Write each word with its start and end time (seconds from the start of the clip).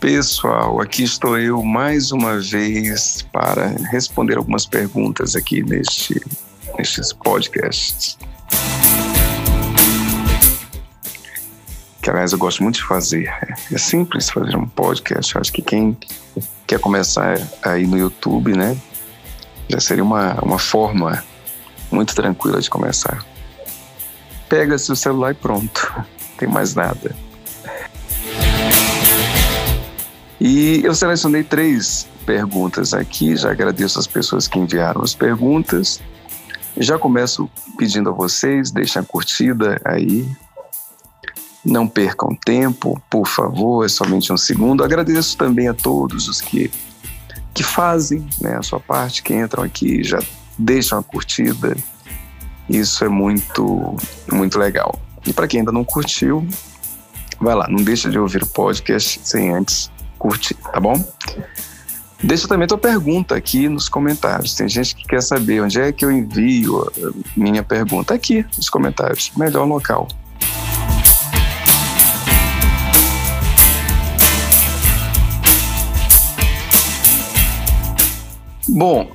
Pessoal, 0.00 0.80
aqui 0.80 1.02
estou 1.02 1.36
eu 1.36 1.60
mais 1.60 2.12
uma 2.12 2.38
vez 2.38 3.22
para 3.32 3.66
responder 3.90 4.36
algumas 4.36 4.64
perguntas 4.64 5.34
aqui 5.34 5.60
neste, 5.64 6.22
nestes 6.78 7.12
podcasts. 7.12 8.16
Que 12.00 12.10
aliás 12.10 12.32
eu 12.32 12.38
gosto 12.38 12.62
muito 12.62 12.76
de 12.76 12.84
fazer. 12.84 13.28
É 13.72 13.76
simples 13.76 14.30
fazer 14.30 14.56
um 14.56 14.68
podcast. 14.68 15.36
Acho 15.36 15.52
que 15.52 15.62
quem 15.62 15.96
quer 16.64 16.78
começar 16.78 17.36
aí 17.64 17.84
no 17.84 17.98
YouTube, 17.98 18.56
né? 18.56 18.80
Já 19.68 19.80
seria 19.80 20.04
uma, 20.04 20.34
uma 20.40 20.60
forma 20.60 21.24
muito 21.90 22.14
tranquila 22.14 22.60
de 22.60 22.70
começar. 22.70 23.26
Pega 24.48 24.78
seu 24.78 24.94
celular 24.94 25.32
e 25.32 25.34
pronto. 25.34 25.92
Não 25.96 26.36
tem 26.38 26.48
mais 26.48 26.76
nada. 26.76 27.27
E 30.40 30.80
eu 30.84 30.94
selecionei 30.94 31.42
três 31.42 32.06
perguntas 32.24 32.94
aqui, 32.94 33.36
já 33.36 33.50
agradeço 33.50 33.98
as 33.98 34.06
pessoas 34.06 34.46
que 34.46 34.58
enviaram 34.58 35.02
as 35.02 35.14
perguntas. 35.14 36.00
Já 36.76 36.96
começo 36.96 37.50
pedindo 37.76 38.10
a 38.10 38.12
vocês, 38.12 38.70
deixem 38.70 39.02
a 39.02 39.04
curtida 39.04 39.80
aí. 39.84 40.28
Não 41.64 41.88
percam 41.88 42.36
tempo, 42.36 43.02
por 43.10 43.26
favor, 43.26 43.84
é 43.84 43.88
somente 43.88 44.32
um 44.32 44.36
segundo. 44.36 44.84
Agradeço 44.84 45.36
também 45.36 45.66
a 45.66 45.74
todos 45.74 46.28
os 46.28 46.40
que, 46.40 46.70
que 47.52 47.64
fazem 47.64 48.24
né, 48.40 48.56
a 48.56 48.62
sua 48.62 48.78
parte, 48.78 49.24
que 49.24 49.34
entram 49.34 49.64
aqui, 49.64 50.04
já 50.04 50.20
deixam 50.56 51.00
a 51.00 51.02
curtida. 51.02 51.76
Isso 52.68 53.04
é 53.04 53.08
muito, 53.08 53.96
muito 54.30 54.56
legal. 54.56 55.00
E 55.26 55.32
para 55.32 55.48
quem 55.48 55.60
ainda 55.60 55.72
não 55.72 55.84
curtiu, 55.84 56.46
vai 57.40 57.56
lá, 57.56 57.66
não 57.68 57.82
deixa 57.82 58.08
de 58.08 58.18
ouvir 58.18 58.44
o 58.44 58.46
podcast 58.46 59.20
sem 59.24 59.52
antes 59.52 59.90
curtir, 60.18 60.54
tá 60.54 60.80
bom? 60.80 61.02
Deixa 62.22 62.48
também 62.48 62.66
tua 62.66 62.76
pergunta 62.76 63.36
aqui 63.36 63.68
nos 63.68 63.88
comentários. 63.88 64.54
Tem 64.54 64.68
gente 64.68 64.96
que 64.96 65.04
quer 65.04 65.22
saber 65.22 65.62
onde 65.62 65.80
é 65.80 65.92
que 65.92 66.04
eu 66.04 66.10
envio 66.10 66.90
minha 67.36 67.62
pergunta. 67.62 68.12
Aqui 68.12 68.44
nos 68.56 68.68
comentários, 68.68 69.30
melhor 69.36 69.64
local. 69.64 70.08
Bom, 78.68 79.10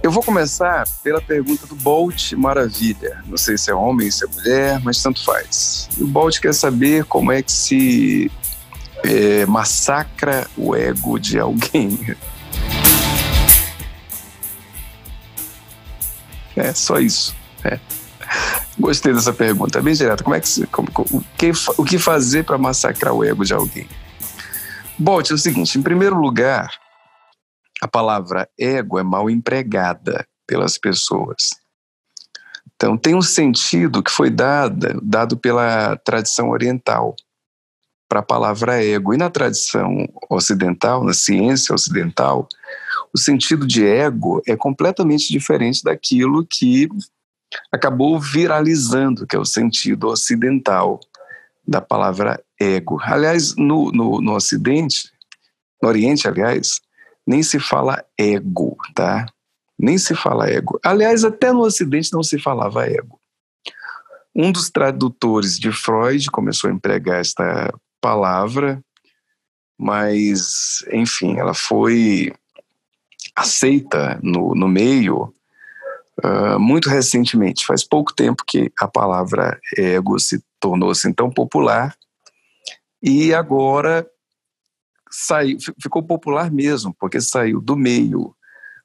eu 0.00 0.12
vou 0.12 0.22
começar 0.22 0.84
pela 1.02 1.20
pergunta 1.20 1.66
do 1.66 1.74
Bolt 1.74 2.32
Maravilha. 2.34 3.22
Não 3.26 3.36
sei 3.36 3.58
se 3.58 3.70
é 3.70 3.74
homem, 3.74 4.10
se 4.10 4.24
é 4.24 4.28
mulher, 4.28 4.80
mas 4.84 5.02
tanto 5.02 5.24
faz. 5.24 5.88
O 5.98 6.06
Bolt 6.06 6.38
quer 6.38 6.54
saber 6.54 7.04
como 7.04 7.32
é 7.32 7.42
que 7.42 7.50
se 7.50 8.30
é, 9.04 9.46
massacra 9.46 10.48
o 10.56 10.74
ego 10.74 11.18
de 11.18 11.38
alguém. 11.38 12.16
É 16.56 16.72
só 16.74 16.98
isso. 16.98 17.36
É. 17.64 17.78
Gostei 18.78 19.12
dessa 19.12 19.32
pergunta, 19.32 19.80
bem 19.80 19.94
direta. 19.94 20.22
Como 20.22 20.34
é 20.34 20.40
que, 20.40 20.66
como, 20.66 20.88
o, 21.12 21.20
que, 21.36 21.52
o 21.76 21.84
que 21.84 21.98
fazer 21.98 22.44
para 22.44 22.58
massacrar 22.58 23.12
o 23.12 23.24
ego 23.24 23.44
de 23.44 23.54
alguém? 23.54 23.88
Bom, 24.98 25.20
é 25.20 25.32
o 25.32 25.38
seguinte: 25.38 25.78
em 25.78 25.82
primeiro 25.82 26.16
lugar, 26.16 26.68
a 27.80 27.88
palavra 27.88 28.48
ego 28.58 28.98
é 28.98 29.02
mal 29.02 29.30
empregada 29.30 30.26
pelas 30.46 30.76
pessoas. 30.78 31.50
Então, 32.74 32.96
tem 32.96 33.14
um 33.14 33.22
sentido 33.22 34.02
que 34.02 34.10
foi 34.10 34.30
dado, 34.30 35.00
dado 35.02 35.36
pela 35.36 35.96
tradição 35.96 36.50
oriental 36.50 37.16
para 38.08 38.20
a 38.20 38.24
palavra 38.24 38.82
ego. 38.82 39.12
E 39.12 39.16
na 39.16 39.28
tradição 39.28 40.08
ocidental, 40.30 41.04
na 41.04 41.12
ciência 41.12 41.74
ocidental, 41.74 42.48
o 43.12 43.18
sentido 43.18 43.66
de 43.66 43.84
ego 43.84 44.42
é 44.46 44.56
completamente 44.56 45.30
diferente 45.30 45.82
daquilo 45.82 46.46
que 46.46 46.88
acabou 47.72 48.18
viralizando, 48.18 49.26
que 49.26 49.36
é 49.36 49.38
o 49.38 49.44
sentido 49.44 50.08
ocidental 50.08 51.00
da 51.66 51.80
palavra 51.80 52.42
ego. 52.58 52.98
Aliás, 53.02 53.54
no, 53.56 53.90
no, 53.92 54.20
no 54.20 54.34
Ocidente, 54.34 55.10
no 55.82 55.88
Oriente, 55.88 56.26
aliás, 56.26 56.80
nem 57.26 57.42
se 57.42 57.58
fala 57.58 58.02
ego, 58.18 58.76
tá? 58.94 59.26
Nem 59.78 59.98
se 59.98 60.14
fala 60.14 60.48
ego. 60.48 60.80
Aliás, 60.82 61.24
até 61.24 61.52
no 61.52 61.60
Ocidente 61.60 62.12
não 62.12 62.22
se 62.22 62.38
falava 62.38 62.86
ego. 62.86 63.20
Um 64.34 64.50
dos 64.50 64.70
tradutores 64.70 65.58
de 65.58 65.72
Freud 65.72 66.30
começou 66.30 66.70
a 66.70 66.72
empregar 66.72 67.20
esta 67.20 67.72
palavra, 68.00 68.82
mas, 69.78 70.84
enfim, 70.92 71.38
ela 71.38 71.54
foi 71.54 72.32
aceita 73.36 74.18
no, 74.22 74.54
no 74.54 74.66
meio 74.66 75.32
uh, 76.24 76.58
muito 76.58 76.88
recentemente. 76.88 77.64
Faz 77.64 77.84
pouco 77.84 78.12
tempo 78.12 78.42
que 78.46 78.72
a 78.78 78.88
palavra 78.88 79.58
ego 79.76 80.18
se 80.18 80.42
tornou-se 80.58 81.06
assim 81.06 81.14
tão 81.14 81.30
popular 81.30 81.96
e 83.00 83.32
agora 83.32 84.06
saiu, 85.10 85.58
ficou 85.80 86.02
popular 86.02 86.50
mesmo, 86.50 86.94
porque 86.98 87.20
saiu 87.20 87.60
do 87.60 87.76
meio 87.76 88.34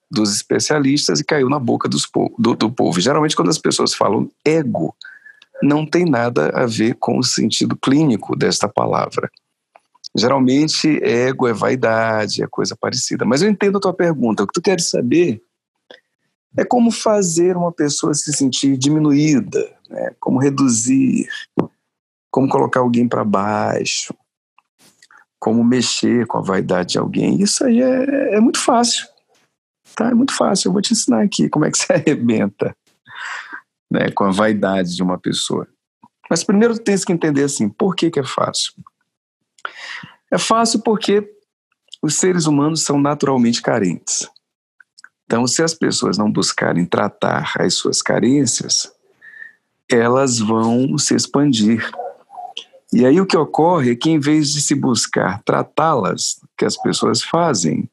dos 0.10 0.36
especialistas 0.36 1.20
e 1.20 1.24
caiu 1.24 1.50
na 1.50 1.58
boca 1.58 1.90
dos, 1.90 2.08
do, 2.38 2.54
do 2.54 2.72
povo. 2.72 3.02
Geralmente, 3.02 3.36
quando 3.36 3.50
as 3.50 3.58
pessoas 3.58 3.96
falam 3.96 4.30
ego, 4.46 4.96
não 5.64 5.86
tem 5.86 6.06
nada 6.06 6.50
a 6.54 6.66
ver 6.66 6.96
com 6.96 7.18
o 7.18 7.24
sentido 7.24 7.78
clínico 7.78 8.36
desta 8.36 8.68
palavra. 8.68 9.32
Geralmente, 10.16 11.00
ego 11.04 11.48
é 11.48 11.54
vaidade, 11.54 12.44
é 12.44 12.48
coisa 12.48 12.76
parecida. 12.76 13.26
Mas 13.26 13.42
eu 13.42 13.50
entendo 13.50 13.78
a 13.78 13.82
tua 13.82 13.94
pergunta. 13.94 14.44
O 14.44 14.48
que 14.48 14.54
tu 14.54 14.62
queres 14.62 14.90
saber 14.90 15.42
é 16.56 16.64
como 16.64 16.92
fazer 16.92 17.58
uma 17.58 17.72
pessoa 17.72 18.14
se 18.14 18.32
sentir 18.34 18.78
diminuída, 18.78 19.76
né? 19.90 20.14
como 20.20 20.40
reduzir, 20.40 21.28
como 22.30 22.50
colocar 22.50 22.82
alguém 22.82 23.08
para 23.08 23.24
baixo, 23.24 24.14
como 25.40 25.64
mexer 25.64 26.28
com 26.28 26.38
a 26.38 26.42
vaidade 26.42 26.94
de 26.94 27.00
alguém. 27.00 27.42
Isso 27.42 27.66
aí 27.66 27.82
é, 27.82 28.36
é 28.36 28.40
muito 28.40 28.60
fácil. 28.60 29.08
Tá? 29.96 30.10
É 30.10 30.14
muito 30.14 30.36
fácil. 30.36 30.68
Eu 30.68 30.74
vou 30.74 30.82
te 30.82 30.94
ensinar 30.94 31.24
aqui 31.24 31.50
como 31.50 31.66
é 31.66 31.72
que 31.72 31.78
se 31.80 31.92
arrebenta 31.92 32.76
né, 33.94 34.10
com 34.10 34.24
a 34.24 34.32
vaidade 34.32 34.96
de 34.96 35.04
uma 35.04 35.20
pessoa. 35.20 35.68
Mas 36.28 36.44
primeiro 36.44 36.78
tens 36.80 37.06
que 37.06 37.14
entender 37.14 37.44
assim, 37.44 37.70
por 37.70 37.96
que, 37.96 38.10
que 38.10 38.20
é 38.20 38.26
fácil? 38.26 38.74
É 40.32 40.38
fácil 40.40 40.82
porque 40.82 41.32
os 42.02 42.16
seres 42.16 42.48
humanos 42.48 42.84
são 42.84 43.00
naturalmente 43.00 43.62
carentes. 43.62 44.28
Então, 45.26 45.46
se 45.46 45.62
as 45.62 45.76
pessoas 45.76 46.18
não 46.18 46.32
buscarem 46.32 46.86
tratar 46.86 47.54
as 47.60 47.76
suas 47.76 48.02
carências, 48.02 48.92
elas 49.90 50.40
vão 50.40 50.98
se 50.98 51.16
expandir. 51.16 51.88
E 52.92 53.06
aí 53.06 53.22
o 53.22 53.26
que 53.28 53.38
ocorre 53.38 53.92
é 53.92 53.96
que, 53.96 54.10
em 54.10 54.20
vez 54.20 54.52
de 54.52 54.62
se 54.62 54.74
buscar 54.74 55.42
tratá-las, 55.44 56.42
que 56.58 56.66
as 56.66 56.76
pessoas 56.78 57.22
fazem 57.22 57.90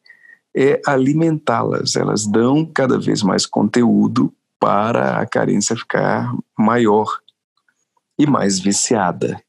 é 0.55 0.81
alimentá-las. 0.87 1.95
Elas 1.95 2.27
dão 2.27 2.67
cada 2.67 2.99
vez 2.99 3.23
mais 3.23 3.47
conteúdo 3.47 4.33
para 4.61 5.19
a 5.19 5.27
carência 5.27 5.75
ficar 5.75 6.31
maior 6.57 7.07
e 8.19 8.27
mais 8.27 8.61
viciada. 8.61 9.43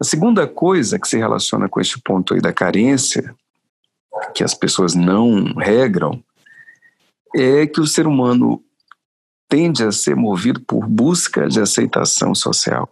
A 0.00 0.04
segunda 0.04 0.46
coisa 0.46 0.98
que 0.98 1.08
se 1.08 1.18
relaciona 1.18 1.68
com 1.68 1.80
este 1.80 2.00
ponto 2.00 2.32
aí 2.32 2.40
da 2.40 2.52
carência, 2.52 3.34
que 4.32 4.44
as 4.44 4.54
pessoas 4.54 4.94
não 4.94 5.54
regram, 5.54 6.22
é 7.34 7.66
que 7.66 7.80
o 7.80 7.86
ser 7.86 8.06
humano 8.06 8.62
tende 9.48 9.82
a 9.82 9.90
ser 9.90 10.14
movido 10.14 10.60
por 10.60 10.86
busca 10.86 11.48
de 11.48 11.60
aceitação 11.60 12.34
social. 12.34 12.88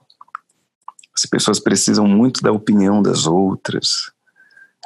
As 1.14 1.24
pessoas 1.24 1.60
precisam 1.60 2.08
muito 2.08 2.42
da 2.42 2.50
opinião 2.50 3.00
das 3.00 3.26
outras, 3.26 4.10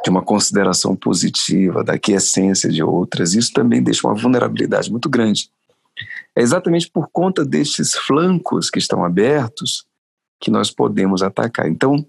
de 0.05 0.11
uma 0.11 0.23
consideração 0.23 0.95
positiva, 0.95 1.83
da 1.83 1.99
quiescência 1.99 2.69
de 2.69 2.83
outras. 2.83 3.35
Isso 3.35 3.53
também 3.53 3.83
deixa 3.83 4.07
uma 4.07 4.15
vulnerabilidade 4.15 4.91
muito 4.91 5.09
grande. 5.09 5.51
É 6.37 6.43
exatamente 6.43 6.91
por 6.91 7.09
conta 7.11 7.45
destes 7.45 7.95
flancos 7.95 8.71
que 8.71 8.79
estão 8.79 9.05
abertos 9.05 9.85
que 10.41 10.51
nós 10.51 10.71
podemos 10.71 11.23
atacar. 11.23 11.69
Então, 11.69 12.05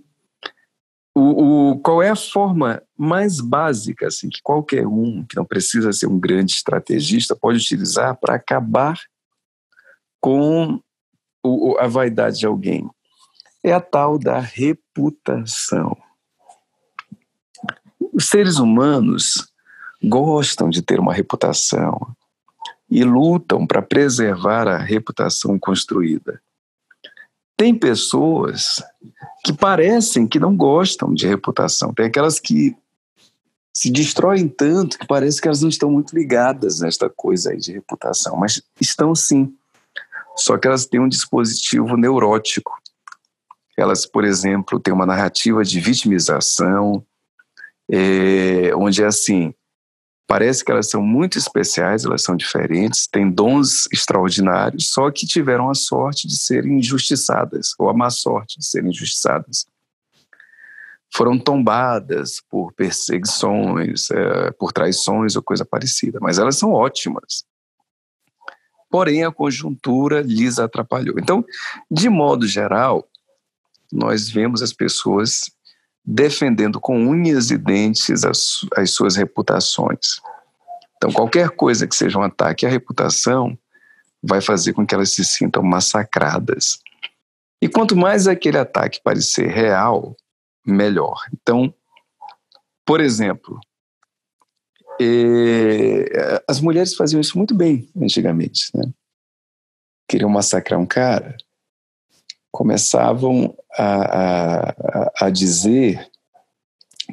o, 1.14 1.72
o, 1.72 1.80
qual 1.80 2.02
é 2.02 2.10
a 2.10 2.16
forma 2.16 2.82
mais 2.98 3.42
básica 3.42 4.08
assim, 4.08 4.30
que 4.30 4.42
qualquer 4.42 4.88
um, 4.88 5.26
que 5.26 5.36
não 5.36 5.44
precisa 5.44 5.92
ser 5.92 6.08
um 6.08 6.18
grande 6.18 6.54
estrategista, 6.54 7.36
pode 7.36 7.58
utilizar 7.58 8.18
para 8.18 8.36
acabar 8.36 8.98
com 10.22 10.80
o, 11.44 11.78
a 11.78 11.88
vaidade 11.88 12.40
de 12.40 12.46
alguém? 12.46 12.90
É 13.64 13.74
a 13.74 13.82
tal 13.82 14.18
da 14.18 14.40
reputação. 14.40 15.98
Os 18.14 18.30
seres 18.30 18.58
humanos 18.58 19.52
gostam 20.02 20.70
de 20.70 20.82
ter 20.82 21.00
uma 21.00 21.14
reputação, 21.14 22.16
e 22.92 23.06
lutam 23.06 23.66
para 23.66 23.82
preservar 23.82 24.68
a 24.68 24.78
reputação 24.78 25.58
construída. 25.58 26.42
tem 27.56 27.74
pessoas 27.76 28.84
que 29.46 29.54
parecem 29.54 30.28
que 30.28 30.40
não 30.40 30.58
gostam 30.58 31.14
de 31.14 31.28
reputação. 31.28 31.94
Tem 31.94 32.08
aquelas 32.08 32.40
que 32.40 32.76
se 33.72 33.90
destroem 33.92 34.48
tanto 34.48 34.98
que 34.98 35.06
parece 35.06 35.40
que 35.40 35.48
elas 35.48 35.62
não 35.62 35.70
estão 35.70 35.90
muito 35.92 36.16
ligadas 36.16 36.80
nesta 36.80 37.08
coisa 37.08 37.52
aí 37.52 37.58
de 37.58 37.72
reputação, 37.72 38.36
mas 38.36 38.62
estão 38.80 39.14
sim. 39.14 39.54
Só 40.36 40.58
que 40.58 40.68
elas 40.68 40.88
têm 40.88 41.00
um 41.00 41.08
dispositivo 41.08 41.96
neurótico. 41.96 42.76
Elas, 43.78 44.08
por 44.08 44.26
exemplo, 44.26 44.80
têm 44.80 44.94
uma 44.94 45.06
narrativa 45.06 45.64
de 45.64 45.80
vitimização, 45.80 47.06
é, 47.90 48.76
onde 48.76 49.04
é 49.04 49.06
assim: 49.06 49.54
parece 50.32 50.64
que 50.64 50.72
elas 50.72 50.90
são 50.90 51.02
muito 51.02 51.38
especiais, 51.38 52.06
elas 52.06 52.24
são 52.24 52.38
diferentes, 52.38 53.06
têm 53.06 53.30
dons 53.30 53.86
extraordinários, 53.92 54.90
só 54.90 55.12
que 55.12 55.28
tiveram 55.28 55.70
a 55.70 55.76
sorte 55.76 56.26
de 56.26 56.38
serem 56.38 56.80
injustiçadas, 56.80 57.74
ou 57.78 57.90
a 57.90 57.94
má 57.94 58.10
sorte 58.10 58.58
de 58.58 58.66
serem 58.66 58.92
injustiçadas 58.92 59.68
foram 61.14 61.38
tombadas 61.38 62.42
por 62.50 62.72
perseguições, 62.72 64.10
é, 64.10 64.52
por 64.52 64.72
traições 64.72 65.36
ou 65.36 65.44
coisa 65.44 65.66
parecida, 65.66 66.18
mas 66.22 66.40
elas 66.40 66.56
são 66.56 66.72
ótimas. 66.72 67.44
Porém, 68.90 69.26
a 69.26 69.34
conjuntura 69.34 70.22
lhes 70.22 70.60
atrapalhou. 70.60 71.20
Então, 71.20 71.44
de 71.92 72.08
modo 72.08 72.48
geral, 72.48 73.06
nós 73.92 74.30
vemos 74.30 74.62
as 74.62 74.72
pessoas 74.72 75.52
defendendo 76.04 76.80
com 76.80 76.98
unhas 76.98 77.52
e 77.52 77.58
dentes 77.58 78.24
as, 78.24 78.62
as 78.76 78.92
suas 78.92 79.16
reputações. 79.16 80.20
Então, 80.98 81.12
qualquer 81.12 81.50
coisa 81.50 81.88
que 81.88 81.96
seja 81.96 82.18
um 82.18 82.24
ataque 82.24 82.66
à 82.66 82.70
reputação 82.70 83.58
vai 84.22 84.42
fazer 84.42 84.74
com 84.74 84.86
que 84.86 84.94
elas 84.94 85.12
se 85.12 85.24
sintam 85.24 85.64
massacradas. 85.64 86.80
E 87.62 87.68
quanto 87.68 87.96
mais 87.96 88.28
aquele 88.28 88.58
ataque 88.58 89.02
parecer 89.04 89.48
real, 89.48 90.16
melhor. 90.66 91.26
Então, 91.34 91.74
por 92.86 93.00
exemplo, 93.00 93.60
eh, 95.00 96.44
as 96.48 96.60
mulheres 96.60 96.96
faziam 96.96 97.22
isso 97.22 97.38
muito 97.38 97.56
bem 97.56 97.90
antigamente, 97.96 98.70
né? 98.76 98.92
Queriam 100.08 100.30
massacrar 100.30 100.80
um 100.80 100.86
cara, 100.86 101.38
começavam 102.52 103.56
a, 103.78 104.70
a, 104.70 105.26
a 105.26 105.30
dizer 105.30 106.08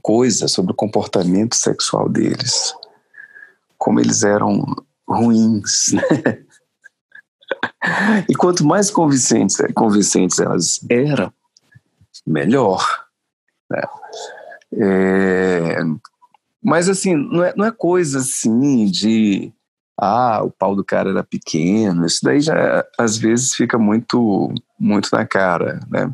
coisas 0.02 0.52
sobre 0.52 0.72
o 0.72 0.76
comportamento 0.76 1.55
sexual 1.55 2.08
deles, 2.08 2.75
como 3.76 4.00
eles 4.00 4.22
eram 4.22 4.64
ruins, 5.08 5.93
né? 5.93 6.44
E 8.28 8.34
quanto 8.34 8.64
mais 8.64 8.90
convincentes, 8.90 9.56
convincentes 9.75 10.38
elas 10.38 10.81
eram, 10.90 11.32
melhor. 12.26 13.06
Né? 13.70 13.82
É, 14.75 15.78
mas 16.62 16.88
assim, 16.88 17.14
não 17.14 17.44
é, 17.44 17.55
não 17.56 17.64
é 17.64 17.70
coisa 17.70 18.19
assim 18.19 18.87
de 18.87 19.52
ah, 19.99 20.43
o 20.44 20.50
pau 20.50 20.76
do 20.76 20.84
cara 20.84 21.10
era 21.10 21.25
pequeno, 21.25 22.06
isso 22.06 22.20
daí 22.22 22.40
já 22.40 22.84
às 22.99 23.16
vezes 23.16 23.55
fica 23.55 23.78
muito, 23.78 24.52
muito 24.78 25.08
na 25.12 25.26
cara, 25.26 25.81
né? 25.90 26.12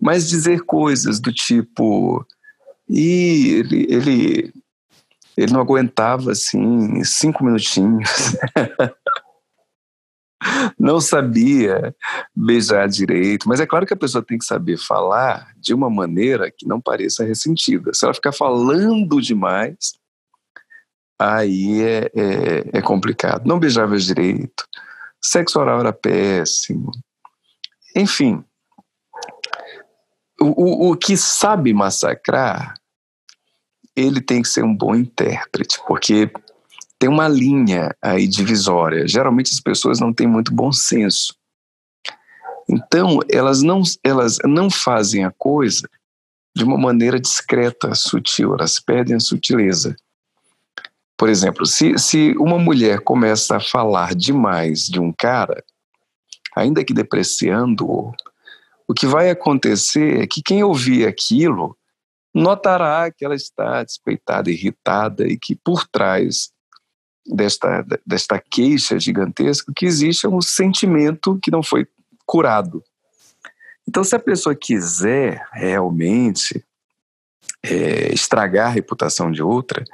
Mas 0.00 0.28
dizer 0.28 0.62
coisas 0.62 1.18
do 1.18 1.32
tipo, 1.32 2.24
e 2.88 3.56
ele, 3.58 3.86
ele, 3.90 4.52
ele 5.36 5.52
não 5.52 5.60
aguentava 5.60 6.32
assim 6.32 7.02
cinco 7.04 7.44
minutinhos. 7.44 8.08
não 10.78 11.00
sabia 11.00 11.94
beijar 12.34 12.88
direito. 12.88 13.48
Mas 13.48 13.60
é 13.60 13.66
claro 13.66 13.86
que 13.86 13.92
a 13.92 13.96
pessoa 13.96 14.24
tem 14.24 14.38
que 14.38 14.44
saber 14.44 14.78
falar 14.78 15.52
de 15.58 15.74
uma 15.74 15.90
maneira 15.90 16.50
que 16.50 16.66
não 16.66 16.80
pareça 16.80 17.24
ressentida. 17.24 17.92
Se 17.92 18.04
ela 18.04 18.14
ficar 18.14 18.32
falando 18.32 19.20
demais, 19.20 19.94
aí 21.18 21.82
é, 21.82 22.10
é, 22.14 22.78
é 22.78 22.82
complicado. 22.82 23.46
Não 23.46 23.58
beijava 23.58 23.98
direito, 23.98 24.64
sexo 25.20 25.58
oral 25.58 25.80
era 25.80 25.92
péssimo. 25.92 26.92
Enfim, 27.96 28.44
o, 30.40 30.90
o, 30.90 30.96
que 30.96 31.16
sabe 31.16 31.72
massacrar, 31.72 32.74
ele 33.96 34.20
tem 34.20 34.42
que 34.42 34.48
ser 34.48 34.64
um 34.64 34.74
bom 34.74 34.94
intérprete, 34.94 35.80
porque 35.86 36.30
tem 36.98 37.08
uma 37.08 37.28
linha 37.28 37.94
aí 38.00 38.26
divisória. 38.26 39.06
Geralmente 39.06 39.52
as 39.52 39.60
pessoas 39.60 40.00
não 40.00 40.12
têm 40.12 40.26
muito 40.26 40.54
bom 40.54 40.72
senso. 40.72 41.34
Então, 42.68 43.20
elas 43.30 43.62
não, 43.62 43.82
elas 44.04 44.38
não 44.44 44.70
fazem 44.70 45.24
a 45.24 45.30
coisa 45.30 45.88
de 46.54 46.64
uma 46.64 46.76
maneira 46.76 47.18
discreta, 47.18 47.94
sutil, 47.94 48.54
elas 48.54 48.78
perdem 48.78 49.16
a 49.16 49.20
sutileza. 49.20 49.96
Por 51.16 51.28
exemplo, 51.28 51.66
se, 51.66 51.98
se 51.98 52.34
uma 52.36 52.58
mulher 52.58 53.00
começa 53.00 53.56
a 53.56 53.60
falar 53.60 54.14
demais 54.14 54.86
de 54.86 55.00
um 55.00 55.12
cara, 55.12 55.64
ainda 56.54 56.84
que 56.84 56.92
depreciando-o, 56.92 58.12
o 58.88 58.94
que 58.94 59.06
vai 59.06 59.28
acontecer 59.28 60.22
é 60.22 60.26
que 60.26 60.42
quem 60.42 60.64
ouvir 60.64 61.06
aquilo 61.06 61.76
notará 62.34 63.10
que 63.10 63.24
ela 63.24 63.34
está 63.34 63.84
despeitada, 63.84 64.50
irritada 64.50 65.28
e 65.28 65.38
que 65.38 65.54
por 65.54 65.86
trás 65.86 66.50
desta, 67.26 67.84
desta 68.06 68.38
queixa 68.38 68.98
gigantesca 68.98 69.72
que 69.76 69.84
existe 69.84 70.26
um 70.26 70.40
sentimento 70.40 71.38
que 71.42 71.50
não 71.50 71.62
foi 71.62 71.86
curado. 72.24 72.82
Então, 73.86 74.02
se 74.02 74.16
a 74.16 74.18
pessoa 74.18 74.54
quiser 74.54 75.46
realmente 75.52 76.64
é, 77.62 78.12
estragar 78.12 78.68
a 78.68 78.72
reputação 78.72 79.30
de 79.30 79.42
outra, 79.42 79.84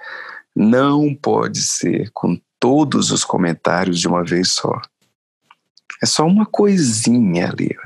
não 0.54 1.14
pode 1.14 1.62
ser 1.62 2.10
com 2.12 2.40
todos 2.60 3.10
os 3.10 3.24
comentários 3.24 4.00
de 4.00 4.06
uma 4.06 4.24
vez 4.24 4.52
só. 4.52 4.80
É 6.02 6.06
só 6.06 6.24
uma 6.24 6.46
coisinha 6.46 7.50
ali. 7.50 7.76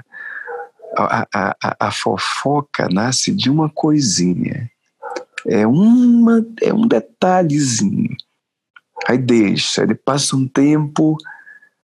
A, 1.00 1.28
a, 1.32 1.76
a, 1.78 1.90
fofoca 1.92 2.88
nasce 2.88 3.32
de 3.32 3.48
uma 3.48 3.70
coisinha. 3.70 4.68
É, 5.46 5.64
uma, 5.64 6.44
é 6.60 6.74
um 6.74 6.88
detalhezinho. 6.88 8.16
Aí 9.06 9.16
deixa, 9.16 9.84
ele 9.84 9.94
passa 9.94 10.34
um 10.34 10.48
tempo, 10.48 11.16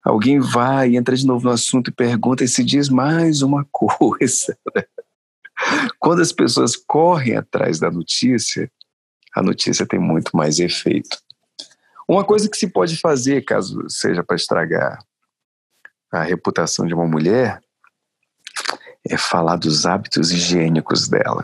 alguém 0.03 0.39
vai, 0.39 0.95
entra 0.95 1.15
de 1.15 1.25
novo 1.25 1.45
no 1.45 1.51
assunto 1.51 1.89
e 1.89 1.93
pergunta 1.93 2.43
e 2.43 2.47
se 2.47 2.63
diz 2.63 2.89
mais 2.89 3.41
uma 3.41 3.65
coisa. 3.71 4.55
Quando 5.99 6.21
as 6.21 6.31
pessoas 6.31 6.75
correm 6.75 7.35
atrás 7.35 7.79
da 7.79 7.89
notícia, 7.89 8.71
a 9.35 9.41
notícia 9.41 9.85
tem 9.85 9.99
muito 9.99 10.35
mais 10.37 10.59
efeito. 10.59 11.17
Uma 12.07 12.23
coisa 12.23 12.49
que 12.49 12.57
se 12.57 12.67
pode 12.67 12.97
fazer, 12.97 13.43
caso 13.43 13.89
seja 13.89 14.23
para 14.23 14.35
estragar 14.35 14.99
a 16.11 16.23
reputação 16.23 16.85
de 16.85 16.93
uma 16.93 17.07
mulher, 17.07 17.61
é 19.07 19.17
falar 19.17 19.55
dos 19.55 19.85
hábitos 19.85 20.31
higiênicos 20.31 21.07
dela. 21.07 21.43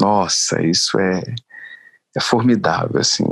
Nossa, 0.00 0.62
isso 0.62 0.98
é, 0.98 1.22
é 2.16 2.20
formidável, 2.20 3.00
assim. 3.00 3.24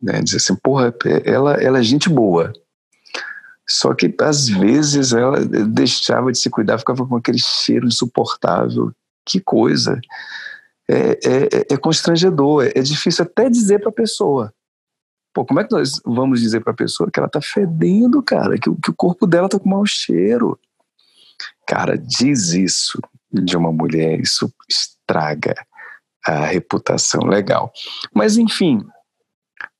Né? 0.00 0.20
Dizer 0.22 0.38
assim, 0.38 0.56
porra, 0.56 0.94
ela, 1.24 1.54
ela 1.54 1.78
é 1.78 1.82
gente 1.82 2.08
boa. 2.08 2.52
Só 3.68 3.94
que 3.94 4.14
às 4.20 4.48
vezes 4.48 5.12
ela 5.12 5.44
deixava 5.44 6.30
de 6.30 6.38
se 6.38 6.48
cuidar, 6.48 6.78
ficava 6.78 7.06
com 7.06 7.16
aquele 7.16 7.38
cheiro 7.38 7.86
insuportável. 7.86 8.92
Que 9.24 9.40
coisa! 9.40 10.00
É, 10.88 11.18
é, 11.24 11.66
é 11.72 11.76
constrangedor, 11.76 12.64
é, 12.64 12.72
é 12.76 12.82
difícil 12.82 13.24
até 13.24 13.50
dizer 13.50 13.80
para 13.80 13.88
a 13.88 13.92
pessoa. 13.92 14.54
Pô, 15.34 15.44
como 15.44 15.58
é 15.58 15.64
que 15.64 15.72
nós 15.72 16.00
vamos 16.04 16.40
dizer 16.40 16.60
para 16.60 16.72
a 16.72 16.76
pessoa 16.76 17.10
que 17.12 17.18
ela 17.18 17.28
tá 17.28 17.40
fedendo, 17.42 18.22
cara, 18.22 18.56
que, 18.56 18.72
que 18.82 18.90
o 18.90 18.94
corpo 18.94 19.26
dela 19.26 19.48
tá 19.48 19.58
com 19.58 19.68
mau 19.68 19.84
cheiro? 19.84 20.58
Cara, 21.66 21.96
diz 21.98 22.52
isso 22.52 23.00
de 23.32 23.56
uma 23.56 23.72
mulher, 23.72 24.20
isso 24.20 24.52
estraga 24.68 25.54
a 26.24 26.46
reputação 26.46 27.22
legal. 27.22 27.72
Mas 28.14 28.36
enfim, 28.36 28.84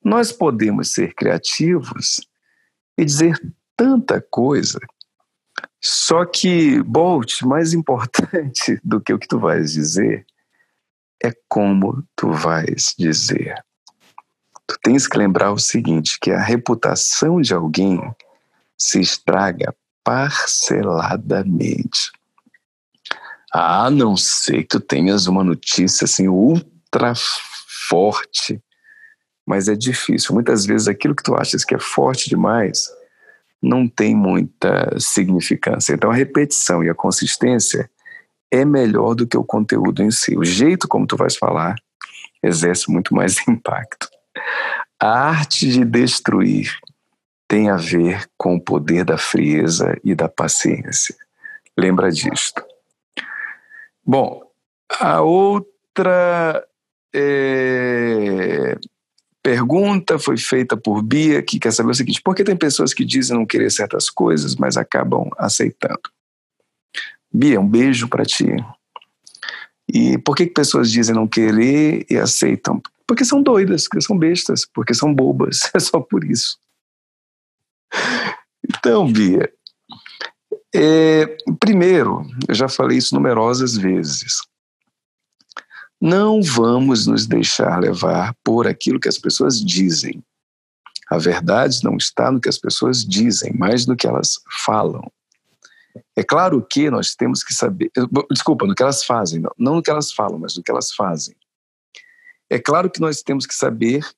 nós 0.03 0.31
podemos 0.31 0.93
ser 0.93 1.15
criativos 1.15 2.21
e 2.97 3.05
dizer 3.05 3.37
tanta 3.77 4.21
coisa. 4.21 4.79
Só 5.83 6.25
que, 6.25 6.83
Bolt, 6.83 7.43
mais 7.43 7.73
importante 7.73 8.81
do 8.85 9.01
que 9.01 9.13
o 9.13 9.19
que 9.19 9.29
tu 9.29 9.39
vais 9.39 9.73
dizer 9.73 10.27
é 11.23 11.33
como 11.49 12.05
tu 12.15 12.31
vais 12.33 12.95
dizer. 12.99 13.55
Tu 14.67 14.77
tens 14.83 15.07
que 15.07 15.19
lembrar 15.19 15.53
o 15.53 15.59
seguinte, 15.59 16.19
que 16.21 16.31
a 16.31 16.43
reputação 16.43 17.41
de 17.41 17.55
alguém 17.55 18.01
se 18.77 19.01
estraga 19.01 19.75
parceladamente. 20.07 22.13
A 23.53 23.91
não 23.91 24.17
ser 24.17 24.63
que 24.63 24.69
tu 24.69 24.81
tenhas 24.81 25.27
uma 25.27 25.43
notícia 25.43 26.05
assim 26.05 26.29
ultra 26.29 27.13
forte 27.89 28.63
mas 29.47 29.69
é 29.69 29.77
difícil. 29.77 30.35
Muitas 30.35 30.67
vezes 30.67 30.89
aquilo 30.89 31.15
que 31.15 31.23
tu 31.23 31.37
achas 31.37 31.65
que 31.65 31.75
é 31.75 31.79
forte 31.79 32.29
demais 32.29 32.89
não 33.63 33.89
tem 33.89 34.15
muita 34.15 34.99
significância. 34.99 35.95
Então, 35.95 36.11
a 36.11 36.15
repetição 36.15 36.83
e 36.83 36.91
a 36.91 36.95
consistência 36.95 37.89
é 38.51 38.65
melhor 38.65 39.15
do 39.15 39.27
que 39.27 39.37
o 39.37 39.45
conteúdo 39.45 40.03
em 40.03 40.11
si. 40.11 40.37
O 40.37 40.45
jeito 40.45 40.89
como 40.89 41.07
tu 41.07 41.17
vais 41.17 41.37
falar 41.37 41.77
exerce 42.43 42.91
muito 42.91 43.15
mais 43.15 43.37
impacto. 43.49 44.09
A 45.01 45.31
arte 45.31 45.71
de 45.71 45.85
destruir 45.85 46.77
tem 47.49 47.71
a 47.71 47.77
ver 47.77 48.29
com 48.37 48.57
o 48.57 48.61
poder 48.61 49.05
da 49.05 49.17
frieza 49.17 49.99
e 50.05 50.15
da 50.15 50.29
paciência. 50.29 51.15
Lembra 51.77 52.11
disto. 52.11 52.65
Bom, 54.05 54.43
a 55.01 55.21
outra 55.21 56.67
é, 57.15 58.79
pergunta 59.43 60.19
foi 60.19 60.37
feita 60.37 60.77
por 60.77 61.03
Bia, 61.03 61.43
que 61.43 61.59
quer 61.59 61.73
saber 61.73 61.91
o 61.91 61.95
seguinte: 61.95 62.23
por 62.23 62.35
que 62.35 62.45
tem 62.45 62.57
pessoas 62.57 62.93
que 62.93 63.05
dizem 63.05 63.37
não 63.37 63.47
querer 63.47 63.71
certas 63.71 64.11
coisas, 64.11 64.57
mas 64.57 64.77
acabam 64.77 65.31
aceitando? 65.39 66.01
Bia, 67.33 67.61
um 67.61 67.69
beijo 67.69 68.09
para 68.09 68.25
ti. 68.25 68.47
E 69.89 70.19
por 70.19 70.35
que, 70.35 70.47
que 70.47 70.53
pessoas 70.53 70.91
dizem 70.91 71.15
não 71.15 71.29
querer 71.29 72.05
e 72.11 72.17
aceitam? 72.17 72.83
Porque 73.07 73.25
são 73.25 73.41
doidas, 73.41 73.87
porque 73.89 74.05
são 74.05 74.19
bestas, 74.19 74.67
porque 74.67 74.95
são 74.95 75.15
bobas. 75.15 75.71
É 75.75 75.79
só 75.79 76.01
por 76.01 76.25
isso. 76.25 76.59
Então, 78.87 79.11
Bia, 79.11 79.53
é, 80.73 81.37
primeiro, 81.59 82.25
eu 82.47 82.55
já 82.55 82.69
falei 82.69 82.99
isso 82.99 83.17
numerosas 83.17 83.77
vezes. 83.77 84.37
Não 86.01 86.41
vamos 86.41 87.05
nos 87.05 87.27
deixar 87.27 87.81
levar 87.81 88.33
por 88.45 88.69
aquilo 88.69 89.01
que 89.01 89.09
as 89.09 89.19
pessoas 89.19 89.59
dizem. 89.59 90.23
A 91.11 91.19
verdade 91.19 91.83
não 91.83 91.97
está 91.97 92.31
no 92.31 92.41
que 92.41 92.49
as 92.49 92.59
pessoas 92.59 93.05
dizem, 93.05 93.53
mas 93.59 93.89
no 93.89 93.97
que 93.97 94.07
elas 94.07 94.35
falam. 94.65 95.11
É 96.15 96.23
claro 96.23 96.65
que 96.65 96.89
nós 96.89 97.17
temos 97.17 97.43
que 97.43 97.53
saber, 97.53 97.91
desculpa, 98.31 98.69
no 98.69 98.75
que 98.77 98.85
elas 98.85 99.05
fazem, 99.05 99.41
não, 99.41 99.51
não 99.59 99.75
no 99.75 99.83
que 99.83 99.91
elas 99.91 100.13
falam, 100.13 100.39
mas 100.39 100.57
no 100.57 100.63
que 100.63 100.71
elas 100.71 100.93
fazem. 100.93 101.35
É 102.49 102.61
claro 102.61 102.89
que 102.89 103.01
nós 103.01 103.21
temos 103.21 103.47
que 103.47 103.55
saber 103.55 104.09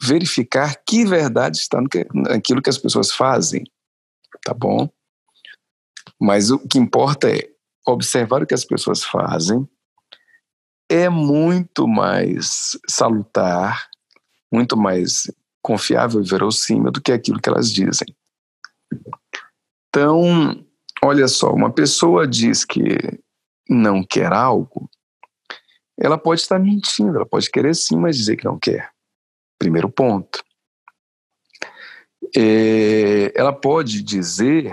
verificar 0.00 0.74
que 0.86 1.04
verdade 1.04 1.58
está 1.58 1.78
no 1.78 1.88
que, 1.88 2.06
naquilo 2.14 2.62
que 2.62 2.70
as 2.70 2.78
pessoas 2.78 3.12
fazem, 3.12 3.64
tá 4.44 4.54
bom? 4.54 4.88
Mas 6.20 6.50
o 6.50 6.58
que 6.58 6.78
importa 6.78 7.30
é 7.30 7.50
observar 7.86 8.42
o 8.42 8.46
que 8.46 8.54
as 8.54 8.64
pessoas 8.64 9.04
fazem, 9.04 9.68
é 10.88 11.08
muito 11.08 11.86
mais 11.86 12.78
salutar, 12.88 13.88
muito 14.52 14.76
mais 14.76 15.30
confiável 15.62 16.20
e 16.20 16.28
verossímil 16.28 16.90
do 16.90 17.00
que 17.00 17.12
aquilo 17.12 17.40
que 17.40 17.48
elas 17.48 17.72
dizem. 17.72 18.14
Então, 19.88 20.64
olha 21.02 21.28
só, 21.28 21.52
uma 21.52 21.72
pessoa 21.72 22.26
diz 22.26 22.64
que 22.64 22.96
não 23.68 24.04
quer 24.04 24.32
algo, 24.32 24.90
ela 25.98 26.18
pode 26.18 26.40
estar 26.40 26.58
mentindo, 26.58 27.16
ela 27.16 27.26
pode 27.26 27.50
querer 27.50 27.74
sim, 27.74 27.96
mas 27.96 28.16
dizer 28.16 28.36
que 28.36 28.44
não 28.44 28.58
quer. 28.58 28.90
Primeiro 29.58 29.90
ponto. 29.90 30.42
É, 32.36 33.32
ela 33.34 33.52
pode 33.52 34.02
dizer 34.02 34.72